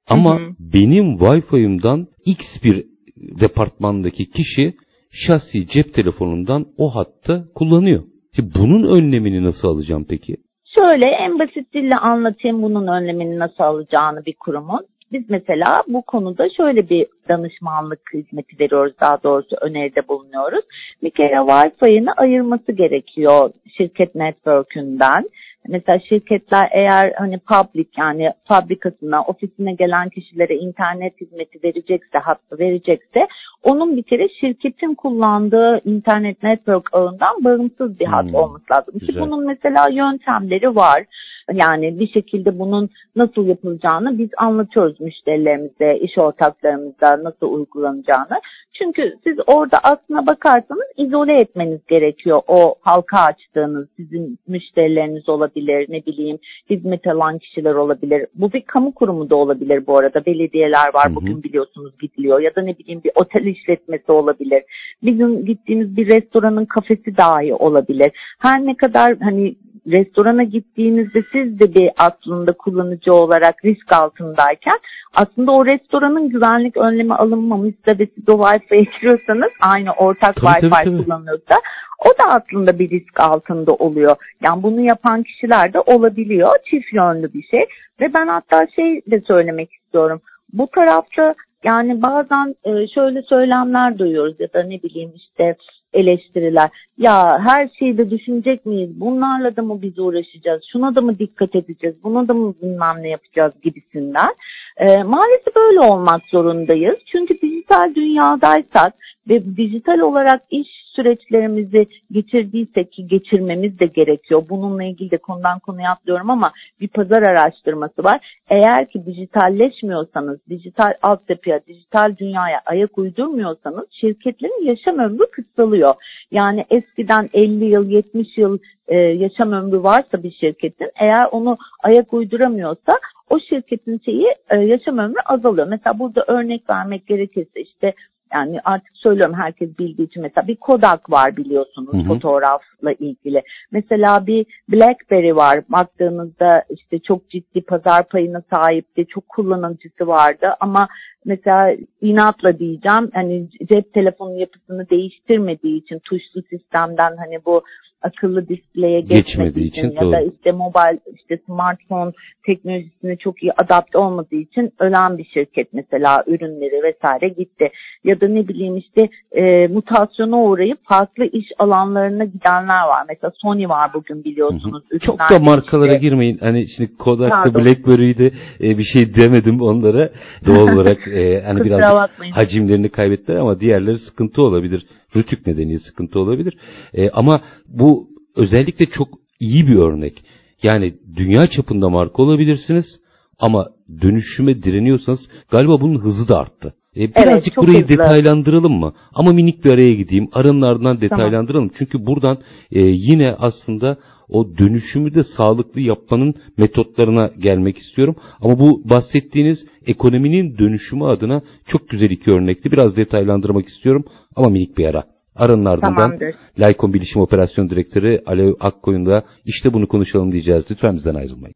[0.09, 0.51] Ama hı hı.
[0.61, 2.85] benim Wi-Fi'imden X bir
[3.17, 4.75] departmandaki kişi
[5.11, 8.05] şahsi cep telefonundan o hatta kullanıyor.
[8.37, 10.37] Şimdi bunun önlemini nasıl alacağım peki?
[10.79, 14.87] Şöyle en basit dille anlatayım bunun önlemini nasıl alacağını bir kurumun.
[15.13, 20.65] Biz mesela bu konuda şöyle bir danışmanlık hizmeti veriyoruz daha doğrusu öneride bulunuyoruz.
[21.03, 25.25] Bir kere Wi-Fi'ni ayırması gerekiyor şirket network'ünden.
[25.69, 33.27] Mesela şirketler eğer hani public yani fabrikasına, ofisine gelen kişilere internet hizmeti verecekse, hatta verecekse
[33.63, 38.95] onun bir kere şirketin kullandığı internet network ağından bağımsız bir hat hmm, olması lazım.
[39.01, 39.23] Güzel.
[39.23, 41.05] Bunun mesela yöntemleri var.
[41.53, 48.41] Yani bir şekilde bunun nasıl yapılacağını biz anlatıyoruz müşterilerimize, iş ortaklarımıza nasıl uygulanacağını.
[48.73, 56.07] Çünkü siz orada aslına bakarsanız izole etmeniz gerekiyor o halka açtığınız sizin müşterileriniz olabilir, ne
[56.07, 56.39] bileyim
[56.71, 58.27] hizmet alan kişiler olabilir.
[58.35, 60.27] Bu bir kamu kurumu da olabilir bu arada.
[60.27, 64.63] Belediyeler var bugün biliyorsunuz gidiliyor ya da ne bileyim bir otel işletmesi olabilir.
[65.03, 68.13] Bizim gittiğimiz bir restoranın kafesi dahi olabilir.
[68.39, 74.79] Her ne kadar hani restorana gittiğinizde siz de bir aslında kullanıcı olarak risk altındayken
[75.15, 80.85] aslında o restoranın güvenlik önlemi alınmamışsa ve siz o Wi-Fi'ye giriyorsanız aynı ortak tabii, Wi-Fi
[80.85, 81.55] tabii, kullanıyorsa
[81.99, 84.17] o da aslında bir risk altında oluyor.
[84.45, 86.49] Yani bunu yapan kişiler de olabiliyor.
[86.71, 87.65] Çift yönlü bir şey.
[88.01, 90.21] Ve ben hatta şey de söylemek istiyorum.
[90.53, 95.57] Bu tarafta yani bazen e, şöyle söylemler duyuyoruz ya da ne bileyim işte
[95.97, 96.71] eleştiriler.
[96.99, 98.91] Ya her şeyi de düşünecek miyiz?
[99.01, 100.63] Bunlarla da mı biz uğraşacağız?
[100.73, 101.97] Şuna da mı dikkat edeceğiz?
[102.05, 104.35] Buna da mı bilmem ne yapacağız gibisinden.
[104.77, 106.97] E, maalesef böyle olmak zorundayız.
[107.13, 108.95] Çünkü dijital dünyadaysak
[109.29, 114.43] ve dijital olarak iş süreçlerimizi geçirdiysek ki geçirmemiz de gerekiyor.
[114.49, 118.41] Bununla ilgili de konudan konuya atlıyorum ama bir pazar araştırması var.
[118.51, 125.95] Eğer ki dijitalleşmiyorsanız, dijital altyapıya, dijital dünyaya ayak uydurmuyorsanız şirketlerin yaşam ömrü kısalıyor.
[126.31, 128.59] Yani eskiden 50 yıl, 70 yıl
[128.89, 132.93] e, yaşam ömrü varsa bir şirketin eğer onu ayak uyduramıyorsa
[133.31, 135.67] o şirketin şeyi e, yaşam ömrü azalıyor.
[135.67, 137.95] Mesela burada örnek vermek gerekirse işte
[138.33, 142.03] yani artık söylüyorum herkes bildiği için mesela bir Kodak var biliyorsunuz hı hı.
[142.03, 143.43] fotoğrafla ilgili.
[143.71, 149.07] Mesela bir BlackBerry var baktığınızda işte çok ciddi pazar payına sahipti.
[149.07, 150.89] Çok kullanıcısı vardı ama
[151.25, 157.63] mesela inatla diyeceğim hani cep telefonu yapısını değiştirmediği için tuşlu sistemden hani bu
[158.03, 162.13] akıllı displeye geçmediği için, için ya da işte mobil işte smartphone
[162.47, 167.71] teknolojisine çok iyi adapte olmadığı için ölen bir şirket mesela ürünleri vesaire gitti.
[168.05, 173.05] Ya da ne bileyim işte e, mutasyona uğrayıp farklı iş alanlarına gidenler var.
[173.09, 174.83] Mesela Sony var bugün biliyorsunuz.
[174.89, 174.99] Hı hı.
[174.99, 176.01] Çok da markalara işte.
[176.01, 176.39] girmeyin.
[176.39, 178.27] Hani şimdi Kodak'ta Blackberry'de
[178.61, 180.11] e, bir şey demedim onlara.
[180.47, 184.87] Doğal olarak e, hani biraz hacimlerini kaybettiler ama diğerleri sıkıntı olabilir.
[185.17, 186.57] Rütük nedeniyle sıkıntı olabilir.
[186.95, 189.09] E, ama bu özellikle çok
[189.41, 190.23] iyi bir örnek.
[190.63, 193.01] Yani dünya çapında marka olabilirsiniz
[193.39, 193.69] ama
[194.03, 196.75] dönüşüme direniyorsanız galiba bunun hızı da arttı.
[196.97, 197.89] E, birazcık evet, burayı hızlı.
[197.89, 198.93] detaylandıralım mı?
[199.15, 200.29] Ama minik bir araya gideyim.
[200.33, 201.69] Aranın ardından detaylandıralım.
[201.69, 201.75] Tamam.
[201.79, 202.39] Çünkü buradan
[202.73, 203.97] e, yine aslında
[204.29, 208.17] o dönüşümü de sağlıklı yapmanın metotlarına gelmek istiyorum.
[208.41, 212.73] Ama bu bahsettiğiniz ekonominin dönüşümü adına çok güzel iki örnekti.
[212.73, 214.05] Biraz detaylandırmak istiyorum
[214.37, 215.05] ama minik bir ara.
[215.37, 216.35] Aranın ardından Tamamdır.
[216.59, 220.65] Laykon Bilişim Operasyon Direktörü Alev Akkoyun'da işte bunu konuşalım diyeceğiz.
[220.71, 221.55] Lütfen bizden ayrılmayın.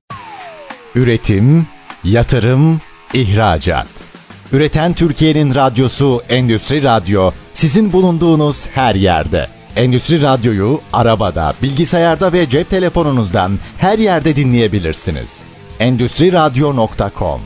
[0.95, 1.67] Üretim,
[2.05, 2.81] yatırım,
[3.15, 4.10] ihracat.
[4.53, 9.47] Üreten Türkiye'nin radyosu Endüstri Radyo sizin bulunduğunuz her yerde.
[9.77, 15.45] Endüstri Radyo'yu arabada, bilgisayarda ve cep telefonunuzdan her yerde dinleyebilirsiniz.
[15.81, 17.41] Endüstri Radyo.com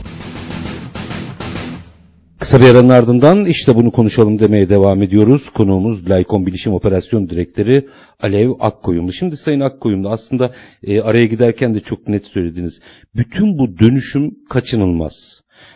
[2.39, 5.41] Kısa bir aranın ardından işte bunu konuşalım demeye devam ediyoruz.
[5.53, 7.87] Konuğumuz Laykon Bilişim Operasyon Direktörü
[8.19, 9.13] Alev Akkoyunlu.
[9.13, 10.51] Şimdi Sayın Akkoyunlu aslında
[10.83, 12.79] e, araya giderken de çok net söylediniz.
[13.15, 15.13] Bütün bu dönüşüm kaçınılmaz.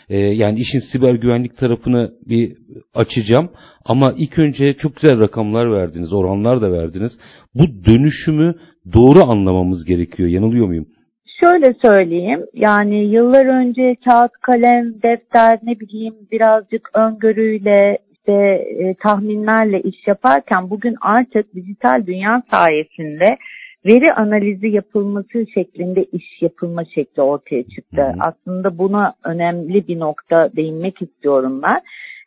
[0.10, 2.58] E, yani işin siber güvenlik tarafını bir
[2.96, 3.50] açacağım.
[3.86, 7.12] Ama ilk önce çok güzel rakamlar verdiniz, oranlar da verdiniz.
[7.56, 8.56] Bu dönüşümü
[8.94, 10.30] doğru anlamamız gerekiyor.
[10.30, 10.86] Yanılıyor muyum?
[11.46, 19.82] Şöyle söyleyeyim yani yıllar önce kağıt kalem defter ne bileyim birazcık öngörüyle işte e, tahminlerle
[19.82, 23.38] iş yaparken bugün artık dijital dünya sayesinde
[23.86, 28.02] veri analizi yapılması şeklinde iş yapılma şekli ortaya çıktı.
[28.04, 28.14] Hı hı.
[28.20, 31.82] Aslında buna önemli bir nokta değinmek istiyorum ben.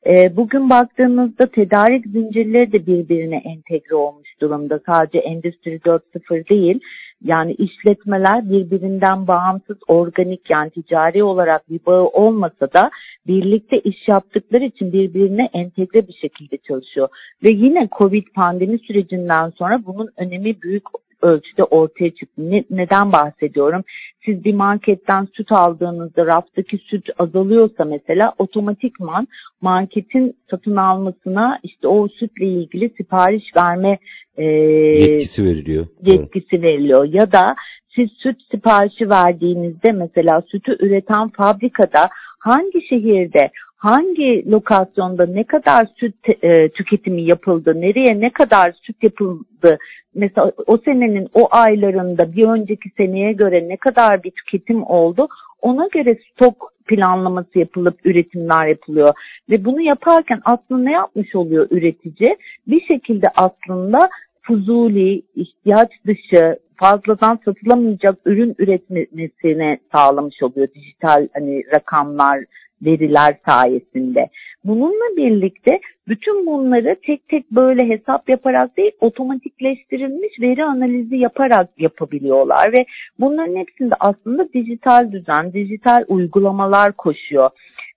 [0.06, 4.80] E, bugün baktığımızda tedarik zincirleri de birbirine entegre olmuş durumda.
[4.86, 6.80] Sadece Endüstri 4.0 değil.
[7.24, 12.90] Yani işletmeler birbirinden bağımsız, organik yani ticari olarak bir bağı olmasa da
[13.26, 17.08] birlikte iş yaptıkları için birbirine entegre bir şekilde çalışıyor.
[17.44, 20.84] Ve yine Covid pandemi sürecinden sonra bunun önemi büyük
[21.22, 22.50] ölçüde ortaya çıktı.
[22.50, 23.84] Ne, neden bahsediyorum?
[24.24, 29.28] Siz bir marketten süt aldığınızda raftaki süt azalıyorsa mesela otomatikman
[29.60, 33.98] marketin satın almasına işte o sütle ilgili sipariş verme
[34.36, 35.86] e, yetkisi veriliyor.
[36.02, 37.44] Yetkisi veriliyor ya da
[37.94, 46.14] siz süt siparişi verdiğinizde mesela sütü üreten fabrikada hangi şehirde, hangi lokasyonda ne kadar süt
[46.42, 49.78] e, tüketimi yapıldı, nereye ne kadar süt yapıldı,
[50.14, 55.28] mesela o senenin o aylarında bir önceki seneye göre ne kadar bir tüketim oldu,
[55.60, 59.14] ona göre stok planlaması yapılıp üretimler yapılıyor.
[59.50, 62.36] Ve bunu yaparken aslında ne yapmış oluyor üretici?
[62.66, 64.08] Bir şekilde aslında
[64.42, 72.44] fuzuli, ihtiyaç dışı, fazladan satılamayacak ürün üretmesine sağlamış oluyor dijital hani rakamlar,
[72.82, 74.28] veriler sayesinde.
[74.64, 82.72] Bununla birlikte bütün bunları tek tek böyle hesap yaparak değil otomatikleştirilmiş veri analizi yaparak yapabiliyorlar
[82.72, 82.86] ve
[83.20, 87.50] bunların hepsinde aslında dijital düzen, dijital uygulamalar koşuyor.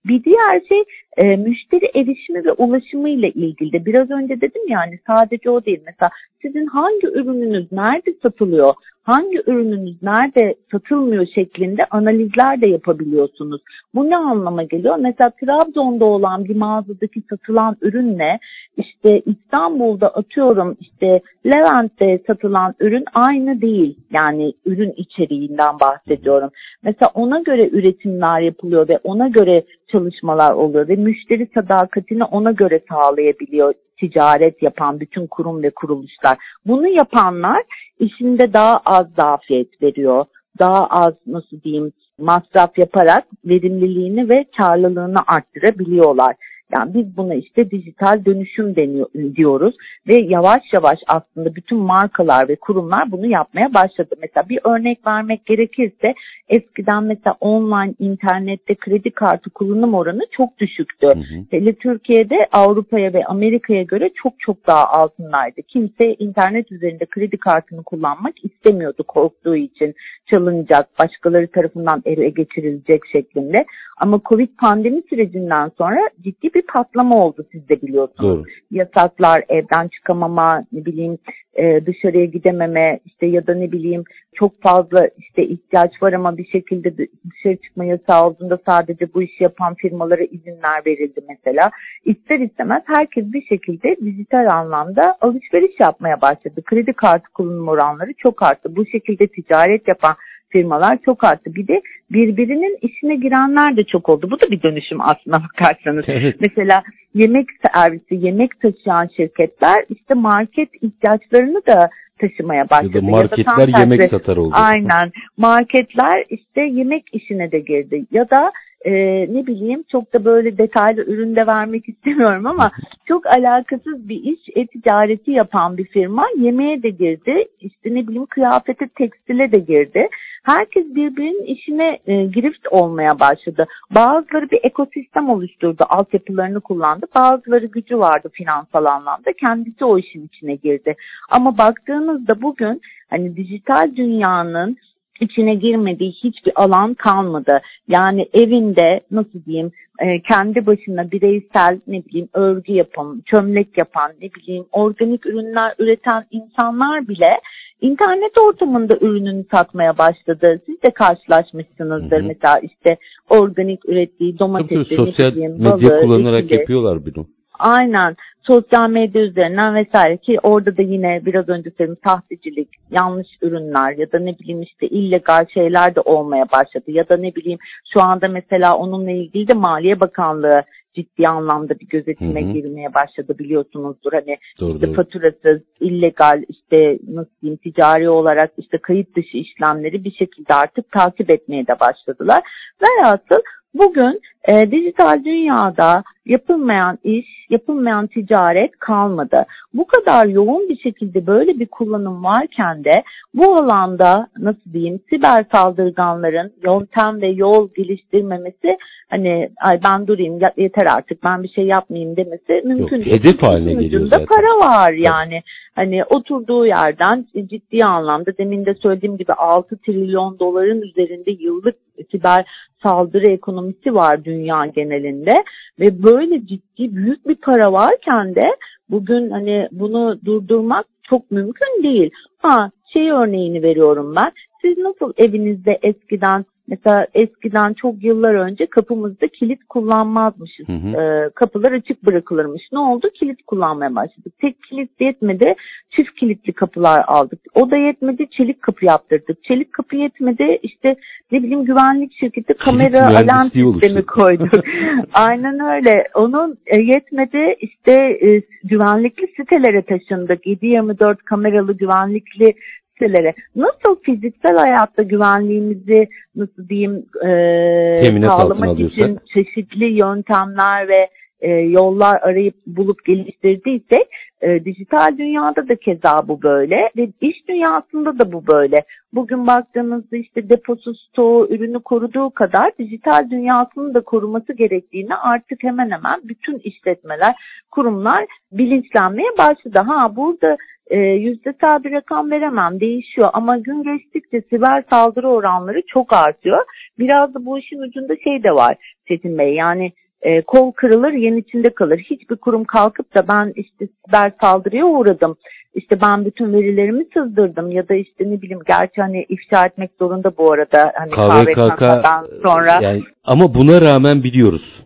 [0.06, 0.84] Bir diğer şey
[1.18, 5.82] e, müşteri erişimi ve ulaşımı ile ilgili de biraz önce dedim yani sadece o değil.
[5.86, 6.10] Mesela
[6.42, 8.74] sizin hangi ürününüz nerede satılıyor,
[9.04, 13.62] hangi ürününüz nerede satılmıyor şeklinde analizler de yapabiliyorsunuz.
[13.96, 14.96] Bu ne anlama geliyor?
[15.00, 18.40] Mesela Trabzon'da olan bir mağazadaki satılan ürünle
[18.78, 23.98] işte İstanbul'da atıyorum işte Levent'te satılan ürün aynı değil.
[24.12, 26.50] Yani ürün içeriğinden bahsediyorum.
[26.84, 32.82] Mesela ona göre üretimler yapılıyor ve ona göre çalışmalar oluyor ve müşteri sadakatini ona göre
[32.90, 36.38] sağlayabiliyor ticaret yapan bütün kurum ve kuruluşlar.
[36.66, 37.64] Bunu yapanlar
[38.00, 40.26] işinde daha az zafiyet veriyor.
[40.60, 46.36] Daha az nasıl diyeyim masraf yaparak verimliliğini ve karlılığını arttırabiliyorlar.
[46.74, 49.76] Yani biz buna işte dijital dönüşüm deniyor, diyoruz
[50.08, 54.16] ve yavaş yavaş aslında bütün markalar ve kurumlar bunu yapmaya başladı.
[54.22, 56.14] Mesela bir örnek vermek gerekirse
[56.50, 61.08] eskiden mesela online internette kredi kartı kullanım oranı çok düşüktü.
[61.08, 61.46] Hı hı.
[61.52, 65.62] Hele Türkiye'de Avrupa'ya ve Amerika'ya göre çok çok daha altındaydı.
[65.62, 69.94] Kimse internet üzerinde kredi kartını kullanmak istemiyordu korktuğu için
[70.26, 73.66] çalınacak, başkaları tarafından ele geçirilecek şeklinde.
[73.98, 78.20] Ama Covid pandemi sürecinden sonra ciddi bir patlama oldu siz de biliyorsunuz.
[78.20, 78.44] Doğru.
[78.72, 81.18] Yasaklar, evden çıkamama, ne bileyim
[81.56, 86.46] e, dışarıya gidememe işte ya da ne bileyim çok fazla işte ihtiyaç var ama bir
[86.46, 86.98] şekilde
[87.32, 91.72] dışarı çıkma yasağı olduğunda sadece bu işi yapan firmalara izinler verildi mesela.
[92.06, 96.62] İster istemez herkes bir şekilde dijital anlamda alışveriş yapmaya başladı.
[96.66, 98.76] Kredi kartı kullanım oranları çok arttı.
[98.76, 100.16] Bu şekilde ticaret yapan
[100.50, 101.56] firmalar çok arttı.
[101.56, 101.82] Bir de
[102.12, 104.32] birbirinin işine girenler de çok oldu.
[104.32, 106.06] Bu da bir dönüşüm aslına bakarsanız.
[106.08, 106.36] Evet.
[106.40, 112.98] Mesela yemek servisi, yemek taşıyan şirketler işte market ihtiyaçlarını da taşımaya başladı.
[112.98, 114.54] Ya da marketler ya da yemek satar oldu.
[114.54, 115.12] Aynen.
[115.38, 118.06] Marketler işte yemek işine de girdi.
[118.12, 118.52] Ya da
[118.86, 118.94] e,
[119.34, 122.72] ne bileyim çok da böyle detaylı üründe vermek istemiyorum ama
[123.06, 127.46] çok alakasız bir iş e-ticareti yapan bir firma yemeğe de girdi.
[127.62, 130.08] İşte ne bileyim kıyafete, tekstile de girdi.
[130.46, 133.68] Herkes birbirinin işine e, girift olmaya başladı.
[133.92, 137.06] Bazıları bir ekosistem oluşturdu, altyapılarını kullandı.
[137.16, 139.34] Bazıları gücü vardı finansal anlamda.
[139.46, 140.96] Kendisi o işin içine girdi.
[141.30, 144.78] Ama baktığınızda bugün hani dijital dünyanın
[145.22, 147.62] içine girmediği hiçbir alan kalmadı.
[147.88, 154.30] Yani evinde nasıl diyeyim e, kendi başına bireysel ne bileyim örgü yapan, çömlek yapan, ne
[154.34, 157.40] bileyim organik ürünler üreten insanlar bile
[157.82, 160.62] internet ortamında ürününü satmaya başladı.
[160.66, 162.18] Siz de karşılaşmışsınızdır.
[162.18, 162.28] Hı hı.
[162.28, 162.98] Mesela işte
[163.30, 166.60] organik ürettiği domatesi, sosyal bileyim, medya balığı, kullanarak ekili.
[166.60, 167.28] yapıyorlar bunu.
[167.60, 168.16] Aynen.
[168.42, 174.12] Sosyal medya üzerinden vesaire ki orada da yine biraz önce söylediğim sahtecilik, yanlış ürünler ya
[174.12, 176.84] da ne bileyim işte illegal şeyler de olmaya başladı.
[176.88, 177.60] Ya da ne bileyim
[177.94, 180.64] şu anda mesela onunla ilgili de Maliye Bakanlığı
[180.96, 182.52] ciddi anlamda bir gözetime hı hı.
[182.52, 184.14] girmeye başladı biliyorsunuzdur.
[184.14, 184.96] Hani doğru, işte doğru.
[184.96, 191.34] faturasız, illegal işte nasıl diyeyim ticari olarak işte kayıt dışı işlemleri bir şekilde artık takip
[191.34, 192.44] etmeye de başladılar.
[192.82, 193.42] Velhasıl
[193.78, 199.46] bugün e, dijital dünyada yapılmayan iş, yapılmayan ticaret kalmadı.
[199.74, 205.46] Bu kadar yoğun bir şekilde böyle bir kullanım varken de bu alanda nasıl diyeyim siber
[205.52, 208.78] saldırganların yöntem ve yol geliştirmemesi
[209.10, 213.20] hani ay ben durayım yeter artık ben bir şey yapmayayım demesi mümkün Yok, değil.
[213.20, 214.26] Hedef haline geliyor zaten.
[214.26, 215.42] para var yani.
[215.76, 221.76] Hani oturduğu yerden ciddi anlamda demin de söylediğim gibi 6 trilyon doların üzerinde yıllık
[222.12, 222.46] siber
[222.84, 225.34] saldırı ekonomisi var dünya genelinde
[225.80, 228.56] ve böyle ciddi büyük bir para varken de
[228.90, 232.12] bugün hani bunu durdurmak çok mümkün değil.
[232.38, 234.32] Ha şey örneğini veriyorum ben.
[234.66, 240.68] Siz nasıl evinizde eskiden Mesela eskiden çok yıllar önce kapımızda kilit kullanmazmışız.
[240.68, 241.02] Hı hı.
[241.02, 242.64] E, kapılar açık bırakılırmış.
[242.72, 243.08] Ne oldu?
[243.20, 244.34] Kilit kullanmaya başladık.
[244.42, 245.56] Tek kilit yetmedi.
[245.96, 247.40] Çift kilitli kapılar aldık.
[247.54, 248.28] O da yetmedi.
[248.32, 249.44] Çelik kapı yaptırdık.
[249.44, 250.60] Çelik kapı yetmedi.
[250.64, 250.96] İşte
[251.32, 254.50] ne bileyim güvenlik şirketi kamera alarm sistemi koyduk.
[255.14, 256.08] Aynen öyle.
[256.16, 257.56] Onun e, yetmedi.
[257.60, 260.46] İşte e, güvenlikli sitelere taşındık.
[260.46, 262.54] 7-24 kameralı güvenlikli
[262.96, 271.10] sitelere nasıl fiziksel hayatta güvenliğimizi nasıl diyeyim e, sağlamak için çeşitli yöntemler ve
[271.46, 274.08] e, yollar arayıp bulup geliştirdiysek
[274.42, 278.78] e, dijital dünyada da keza bu böyle ve iş dünyasında da bu böyle.
[279.14, 285.92] Bugün baktığımızda işte deposu, stoğu, ürünü koruduğu kadar dijital dünyasını da koruması gerektiğini artık hemen
[285.92, 287.36] hemen bütün işletmeler,
[287.72, 289.80] kurumlar bilinçlenmeye başladı.
[289.86, 296.14] Ha burada e, yüzdesel bir rakam veremem değişiyor ama gün geçtikçe siber saldırı oranları çok
[296.14, 296.64] artıyor.
[297.00, 298.76] Biraz da bu işin ucunda şey de var
[299.08, 299.92] Çetin Bey yani
[300.26, 301.98] e, kol kırılır yen içinde kalır.
[301.98, 305.36] Hiçbir kurum kalkıp da ben işte siber saldırıya uğradım.
[305.76, 310.38] İşte ben bütün verilerimi sızdırdım ya da işte ne bileyim gerçi hani ifşa etmek zorunda
[310.38, 312.80] bu arada hani KVKK'dan sonra.
[312.82, 314.86] Yani, ama buna rağmen biliyoruz.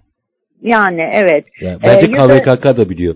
[0.62, 1.46] Yani evet.
[1.62, 3.16] Yani bence ee, KVKK da, da biliyor.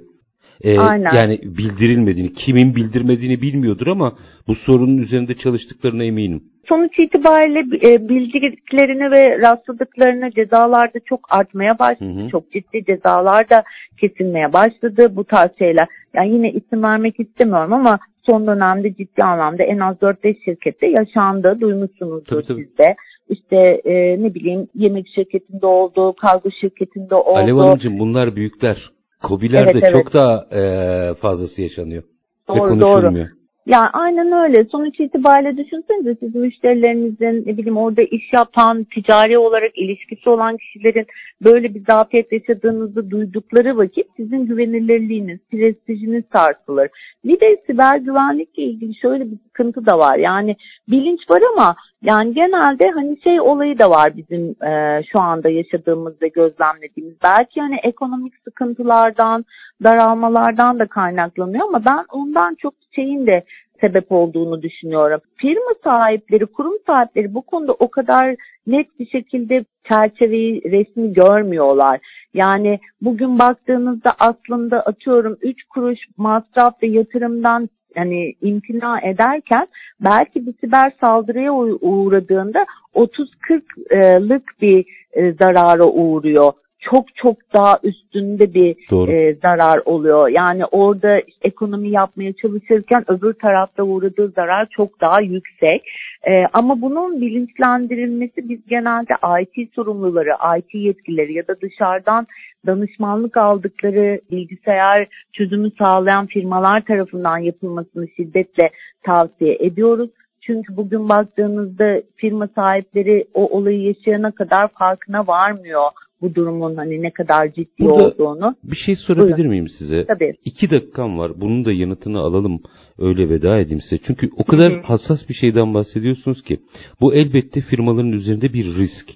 [0.64, 1.16] Aynen.
[1.16, 4.14] Yani bildirilmediğini, kimin bildirmediğini bilmiyordur ama
[4.48, 6.44] bu sorunun üzerinde çalıştıklarına eminim.
[6.70, 12.20] Sonuç itibariyle e, bildiklerini ve rastladıklarını cezalarda çok artmaya başladı.
[12.20, 12.30] Hı hı.
[12.30, 13.64] Çok ciddi cezalar da
[14.02, 15.88] kesilmeye başladı bu tarz şeyler.
[16.14, 18.00] Yani yine isim vermek istemiyorum ama
[18.30, 21.58] son dönemde ciddi anlamda en az 4-5 şirkette yaşandı.
[21.62, 22.66] Duymuşsunuzdur tabii, tabii.
[22.66, 22.96] siz de.
[23.30, 27.38] İşte e, ne bileyim yemek şirketinde oldu, kargo şirketinde oldu.
[27.38, 28.92] Alev Hanımcığım bunlar büyükler.
[29.24, 29.94] Kobilerde evet, evet.
[29.94, 32.04] çok daha e, fazlası yaşanıyor.
[32.48, 33.28] Doğru, doğru.
[33.66, 34.66] Yani aynen öyle.
[34.72, 41.06] Sonuç itibariyle düşünsenize siz müşterilerinizin ne bileyim orada iş yapan, ticari olarak ilişkisi olan kişilerin
[41.42, 46.90] böyle bir zafiyet yaşadığınızı duydukları vakit sizin güvenilirliğiniz, prestijiniz sarsılır.
[47.26, 50.18] Bir de siber güvenlikle ilgili şöyle bir sıkıntı da var.
[50.18, 50.56] Yani
[50.88, 56.22] bilinç var ama Yani genelde hani şey olayı da var bizim e, şu anda yaşadığımız
[56.22, 57.16] ve gözlemlediğimiz.
[57.24, 59.46] Belki hani ekonomik sıkıntılardan,
[59.84, 63.44] daralmalardan da kaynaklanıyor ama ben ondan çok şeyin de
[63.82, 65.20] sebep olduğunu düşünüyorum.
[65.36, 68.36] Firma sahipleri, kurum sahipleri bu konuda o kadar
[68.68, 72.00] net bir şekilde çerçeveyi, resmi görmüyorlar.
[72.34, 79.68] Yani bugün baktığınızda aslında atıyorum 3 kuruş masraf ve yatırımdan hani imtina ederken
[80.02, 82.66] belki bir siber saldırıya uğradığında
[82.96, 86.54] 30-40'lık bir e, zarara uğruyor
[86.92, 88.76] çok çok daha üstünde bir
[89.10, 90.28] e, zarar oluyor.
[90.28, 95.90] Yani orada ekonomi yapmaya çalışırken öbür tarafta uğradığı zarar çok daha yüksek.
[96.28, 102.28] E, ama bunun bilinçlendirilmesi biz genelde IT sorumluları, IT yetkilileri ya da dışarıdan
[102.66, 108.70] danışmanlık aldıkları bilgisayar çözümü sağlayan firmalar tarafından yapılmasını şiddetle
[109.04, 110.10] tavsiye ediyoruz.
[110.42, 115.84] Çünkü bugün baktığınızda firma sahipleri o olayı yaşayana kadar farkına varmıyor
[116.24, 118.56] bu durumun hani ne kadar ciddi Burada olduğunu.
[118.64, 119.52] Bir şey sorabilir Buyurun.
[119.52, 120.06] miyim size?
[120.06, 120.34] Tabii.
[120.46, 121.32] İki dakikam var.
[121.42, 122.62] Bunun da yanıtını alalım.
[123.00, 124.02] Öyle veda edeyim size.
[124.08, 124.82] Çünkü o kadar Hı-hı.
[124.82, 126.60] hassas bir şeyden bahsediyorsunuz ki.
[127.02, 129.10] Bu elbette firmaların üzerinde bir risk.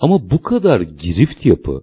[0.00, 1.80] Ama bu kadar girift yapı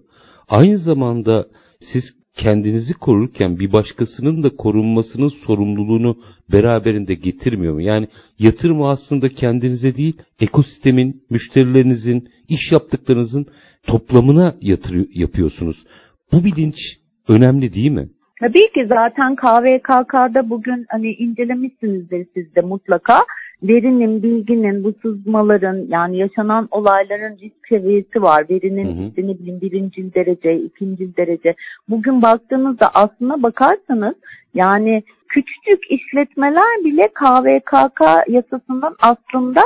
[0.48, 1.46] aynı zamanda
[1.92, 2.04] siz
[2.36, 6.16] kendinizi korurken bir başkasının da korunmasının sorumluluğunu
[6.52, 7.82] beraberinde getirmiyor mu?
[7.82, 8.08] Yani
[8.38, 13.46] yatırım aslında kendinize değil, ekosistemin, müşterilerinizin, iş yaptıklarınızın
[13.86, 15.76] toplamına yatırıyor, yapıyorsunuz.
[16.32, 16.76] Bu bilinç
[17.28, 18.08] önemli değil mi?
[18.40, 23.18] Tabii ki zaten KVKK'da bugün hani incelemişsinizdir siz de mutlaka.
[23.68, 28.44] Verinin, bilginin, bu sızmaların yani yaşanan olayların risk seviyesi var.
[28.50, 29.08] Verinin hı hı.
[29.08, 31.54] işte ne bileyim birinci derece, ikinci derece.
[31.88, 34.14] Bugün baktığınızda aslına bakarsanız
[34.54, 39.60] yani küçücük işletmeler bile KVKK yasasından aslında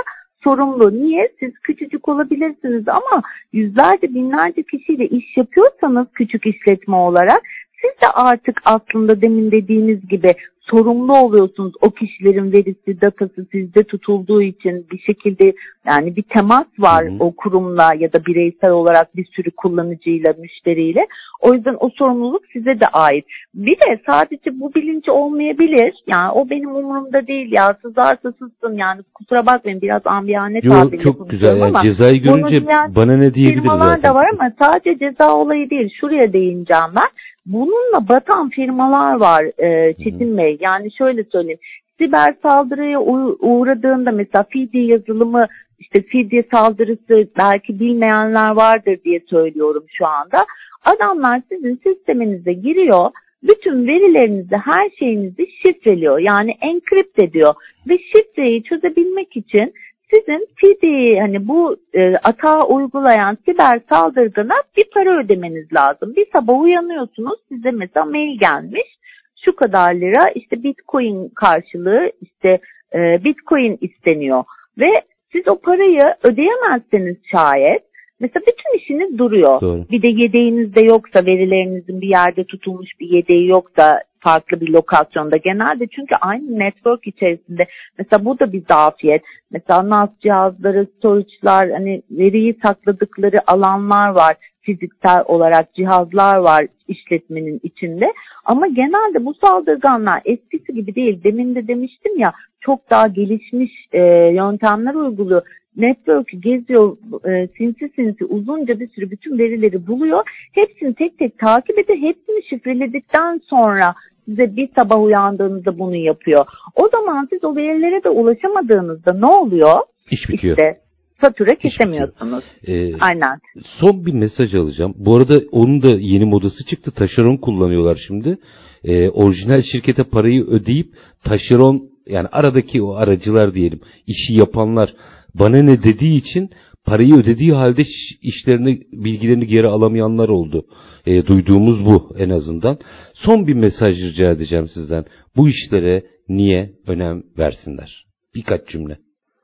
[0.44, 0.92] sorumlu.
[0.92, 1.28] Niye?
[1.40, 3.22] Siz küçücük olabilirsiniz ama
[3.52, 7.42] yüzlerce binlerce kişiyle iş yapıyorsanız küçük işletme olarak
[7.80, 10.34] siz de artık aslında demin dediğiniz gibi
[10.70, 11.72] sorumlu oluyorsunuz.
[11.80, 15.52] O kişilerin verisi, datası sizde tutulduğu için bir şekilde
[15.86, 17.16] yani bir temas var hı hı.
[17.20, 21.06] o kurumla ya da bireysel olarak bir sürü kullanıcıyla, müşteriyle.
[21.40, 23.24] O yüzden o sorumluluk size de ait.
[23.54, 25.94] Bir de sadece bu bilinci olmayabilir.
[26.06, 27.76] Yani o benim umurumda değil ya.
[27.82, 32.66] Sızarsa sızsın yani kusura bakmayın biraz ambiyane tabirle çok güzel yani ama cezayı görünce
[32.96, 34.02] bana ne diyebiliriz zaten.
[34.02, 35.94] da var ama sadece ceza olayı değil.
[36.00, 37.08] Şuraya değineceğim ben.
[37.48, 40.58] Bununla batan firmalar var e, Çetin Bey.
[40.60, 41.60] Yani şöyle söyleyeyim.
[41.98, 43.00] Siber saldırıya
[43.40, 45.46] uğradığında mesela fidye yazılımı
[45.78, 50.46] işte fidye saldırısı belki bilmeyenler vardır diye söylüyorum şu anda.
[50.84, 53.06] Adamlar sizin sisteminize giriyor
[53.42, 56.18] bütün verilerinizi, her şeyinizi şifreliyor.
[56.18, 57.54] Yani enkript ediyor.
[57.88, 59.74] Ve şifreyi çözebilmek için
[60.10, 66.16] sizin fidyeyi hani bu e, atağı uygulayan siber saldırgana bir para ödemeniz lazım.
[66.16, 68.98] Bir sabah uyanıyorsunuz size mesela mail gelmiş
[69.44, 72.58] şu kadar lira işte bitcoin karşılığı işte
[72.94, 74.44] e, bitcoin isteniyor
[74.78, 74.94] ve
[75.32, 77.82] siz o parayı ödeyemezseniz şayet
[78.20, 79.60] mesela bütün işiniz duruyor.
[79.60, 79.84] Doğru.
[79.90, 85.86] Bir de yedeğinizde yoksa verilerinizin bir yerde tutulmuş bir yedeği yoksa farklı bir lokasyonda genelde.
[85.86, 87.66] Çünkü aynı network içerisinde.
[87.98, 89.22] Mesela bu da bir zafiyet.
[89.50, 94.36] Mesela NAS cihazları, storage'lar hani veriyi sakladıkları alanlar var
[94.68, 98.12] fiziksel olarak cihazlar var işletmenin içinde.
[98.44, 101.24] Ama genelde bu saldırganlar eskisi gibi değil.
[101.24, 104.00] Demin de demiştim ya çok daha gelişmiş e,
[104.34, 105.42] yöntemler uyguluyor.
[105.76, 106.96] Network'ü geziyor,
[107.28, 110.22] e, sinsi sinsi uzunca bir sürü bütün verileri buluyor.
[110.52, 111.98] Hepsini tek tek takip ediyor.
[111.98, 113.94] Hepsini şifreledikten sonra
[114.24, 116.46] size bir sabah uyandığınızda bunu yapıyor.
[116.74, 119.76] O zaman siz o verilere de ulaşamadığınızda ne oluyor?
[120.10, 120.56] İş bitiyor.
[120.56, 120.80] İşte
[121.20, 122.44] fatura kesemiyorsunuz.
[122.66, 123.38] Ee, Aynen.
[123.64, 124.94] Son bir mesaj alacağım.
[124.96, 126.90] Bu arada onun da yeni modası çıktı.
[126.90, 128.38] Taşeron kullanıyorlar şimdi.
[128.84, 130.94] Ee, orijinal şirkete parayı ödeyip
[131.24, 134.94] taşeron yani aradaki o aracılar diyelim işi yapanlar
[135.34, 136.50] bana ne dediği için
[136.84, 137.82] parayı ödediği halde
[138.22, 140.66] işlerini bilgilerini geri alamayanlar oldu.
[141.06, 142.78] E, duyduğumuz bu en azından.
[143.14, 145.04] Son bir mesaj rica edeceğim sizden.
[145.36, 148.06] Bu işlere niye önem versinler?
[148.34, 148.98] Birkaç cümle.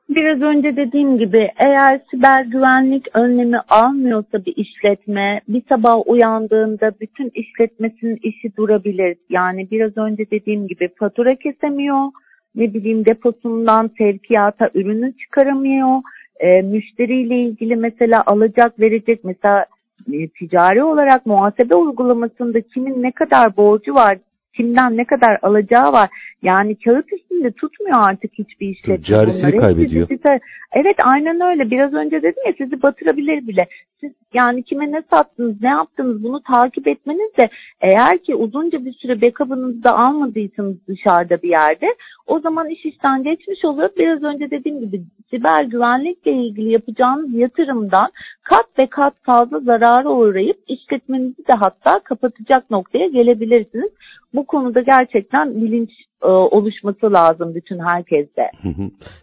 [0.09, 7.31] Biraz önce dediğim gibi eğer siber güvenlik önlemi almıyorsa bir işletme bir sabah uyandığında bütün
[7.33, 9.17] işletmesinin işi durabilir.
[9.29, 12.11] Yani biraz önce dediğim gibi fatura kesemiyor,
[12.55, 16.01] ne bileyim deposundan sevkiyata ürünü çıkaramıyor,
[16.39, 19.65] e, müşteriyle ilgili mesela alacak verecek mesela
[20.13, 24.17] e, ticari olarak muhasebe uygulamasında kimin ne kadar borcu var
[24.57, 26.09] kimden ne kadar alacağı var.
[26.41, 29.03] Yani kağıt üstünde tutmuyor artık hiçbir işletme.
[29.51, 29.63] Bunları.
[29.63, 30.07] kaybediyor.
[30.07, 30.39] Size,
[30.73, 31.71] evet aynen öyle.
[31.71, 33.67] Biraz önce dedim ya sizi batırabilir bile.
[33.99, 37.49] Siz yani kime ne sattınız, ne yaptınız bunu takip etmeniz de
[37.81, 41.87] eğer ki uzunca bir süre backup'ınızı da almadıysanız dışarıda bir yerde
[42.27, 43.89] o zaman iş işten geçmiş oluyor.
[43.97, 48.09] Biraz önce dediğim gibi siber güvenlikle ilgili yapacağınız yatırımdan
[48.43, 53.91] kat ve kat fazla zarara uğrayıp işletmenizi de hatta kapatacak noktaya gelebilirsiniz.
[54.33, 55.89] Bu konuda gerçekten bilinç
[56.23, 58.41] e, oluşması lazım bütün herkeste.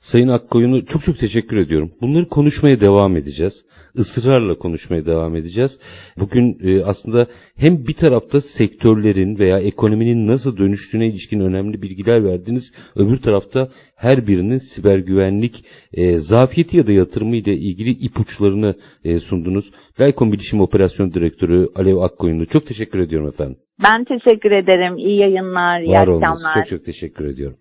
[0.01, 1.93] Sayın Akkoyun'u çok çok teşekkür ediyorum.
[2.01, 3.53] Bunları konuşmaya devam edeceğiz.
[3.95, 5.79] Israrla konuşmaya devam edeceğiz.
[6.21, 7.27] Bugün e, aslında
[7.57, 12.73] hem bir tarafta sektörlerin veya ekonominin nasıl dönüştüğüne ilişkin önemli bilgiler verdiniz.
[12.97, 18.75] Öbür tarafta her birinin siber güvenlik e, zafiyeti ya da yatırımı ile ilgili ipuçlarını
[19.05, 19.71] e, sundunuz.
[20.01, 23.57] Laycom Bilişim Operasyon Direktörü Alev Akkoyunlu çok teşekkür ediyorum efendim.
[23.85, 24.99] Ben teşekkür ederim.
[24.99, 26.29] İyi yayınlar, iyi Var olunuz.
[26.29, 26.55] akşamlar.
[26.55, 27.57] Çok çok teşekkür ediyorum.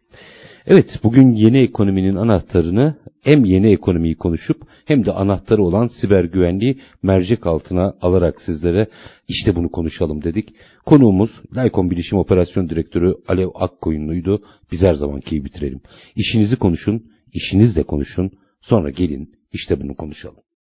[0.65, 6.79] Evet bugün yeni ekonominin anahtarını hem yeni ekonomiyi konuşup hem de anahtarı olan siber güvenliği
[7.03, 8.87] mercek altına alarak sizlere
[9.27, 10.53] işte bunu konuşalım dedik.
[10.85, 14.43] Konuğumuz Laycom Bilişim Operasyon Direktörü Alev Akkoyunlu'ydu.
[14.71, 15.81] Biz her zamankiyi bitirelim.
[16.15, 17.03] İşinizi konuşun,
[17.33, 20.43] işinizle konuşun, sonra gelin işte bunu konuşalım.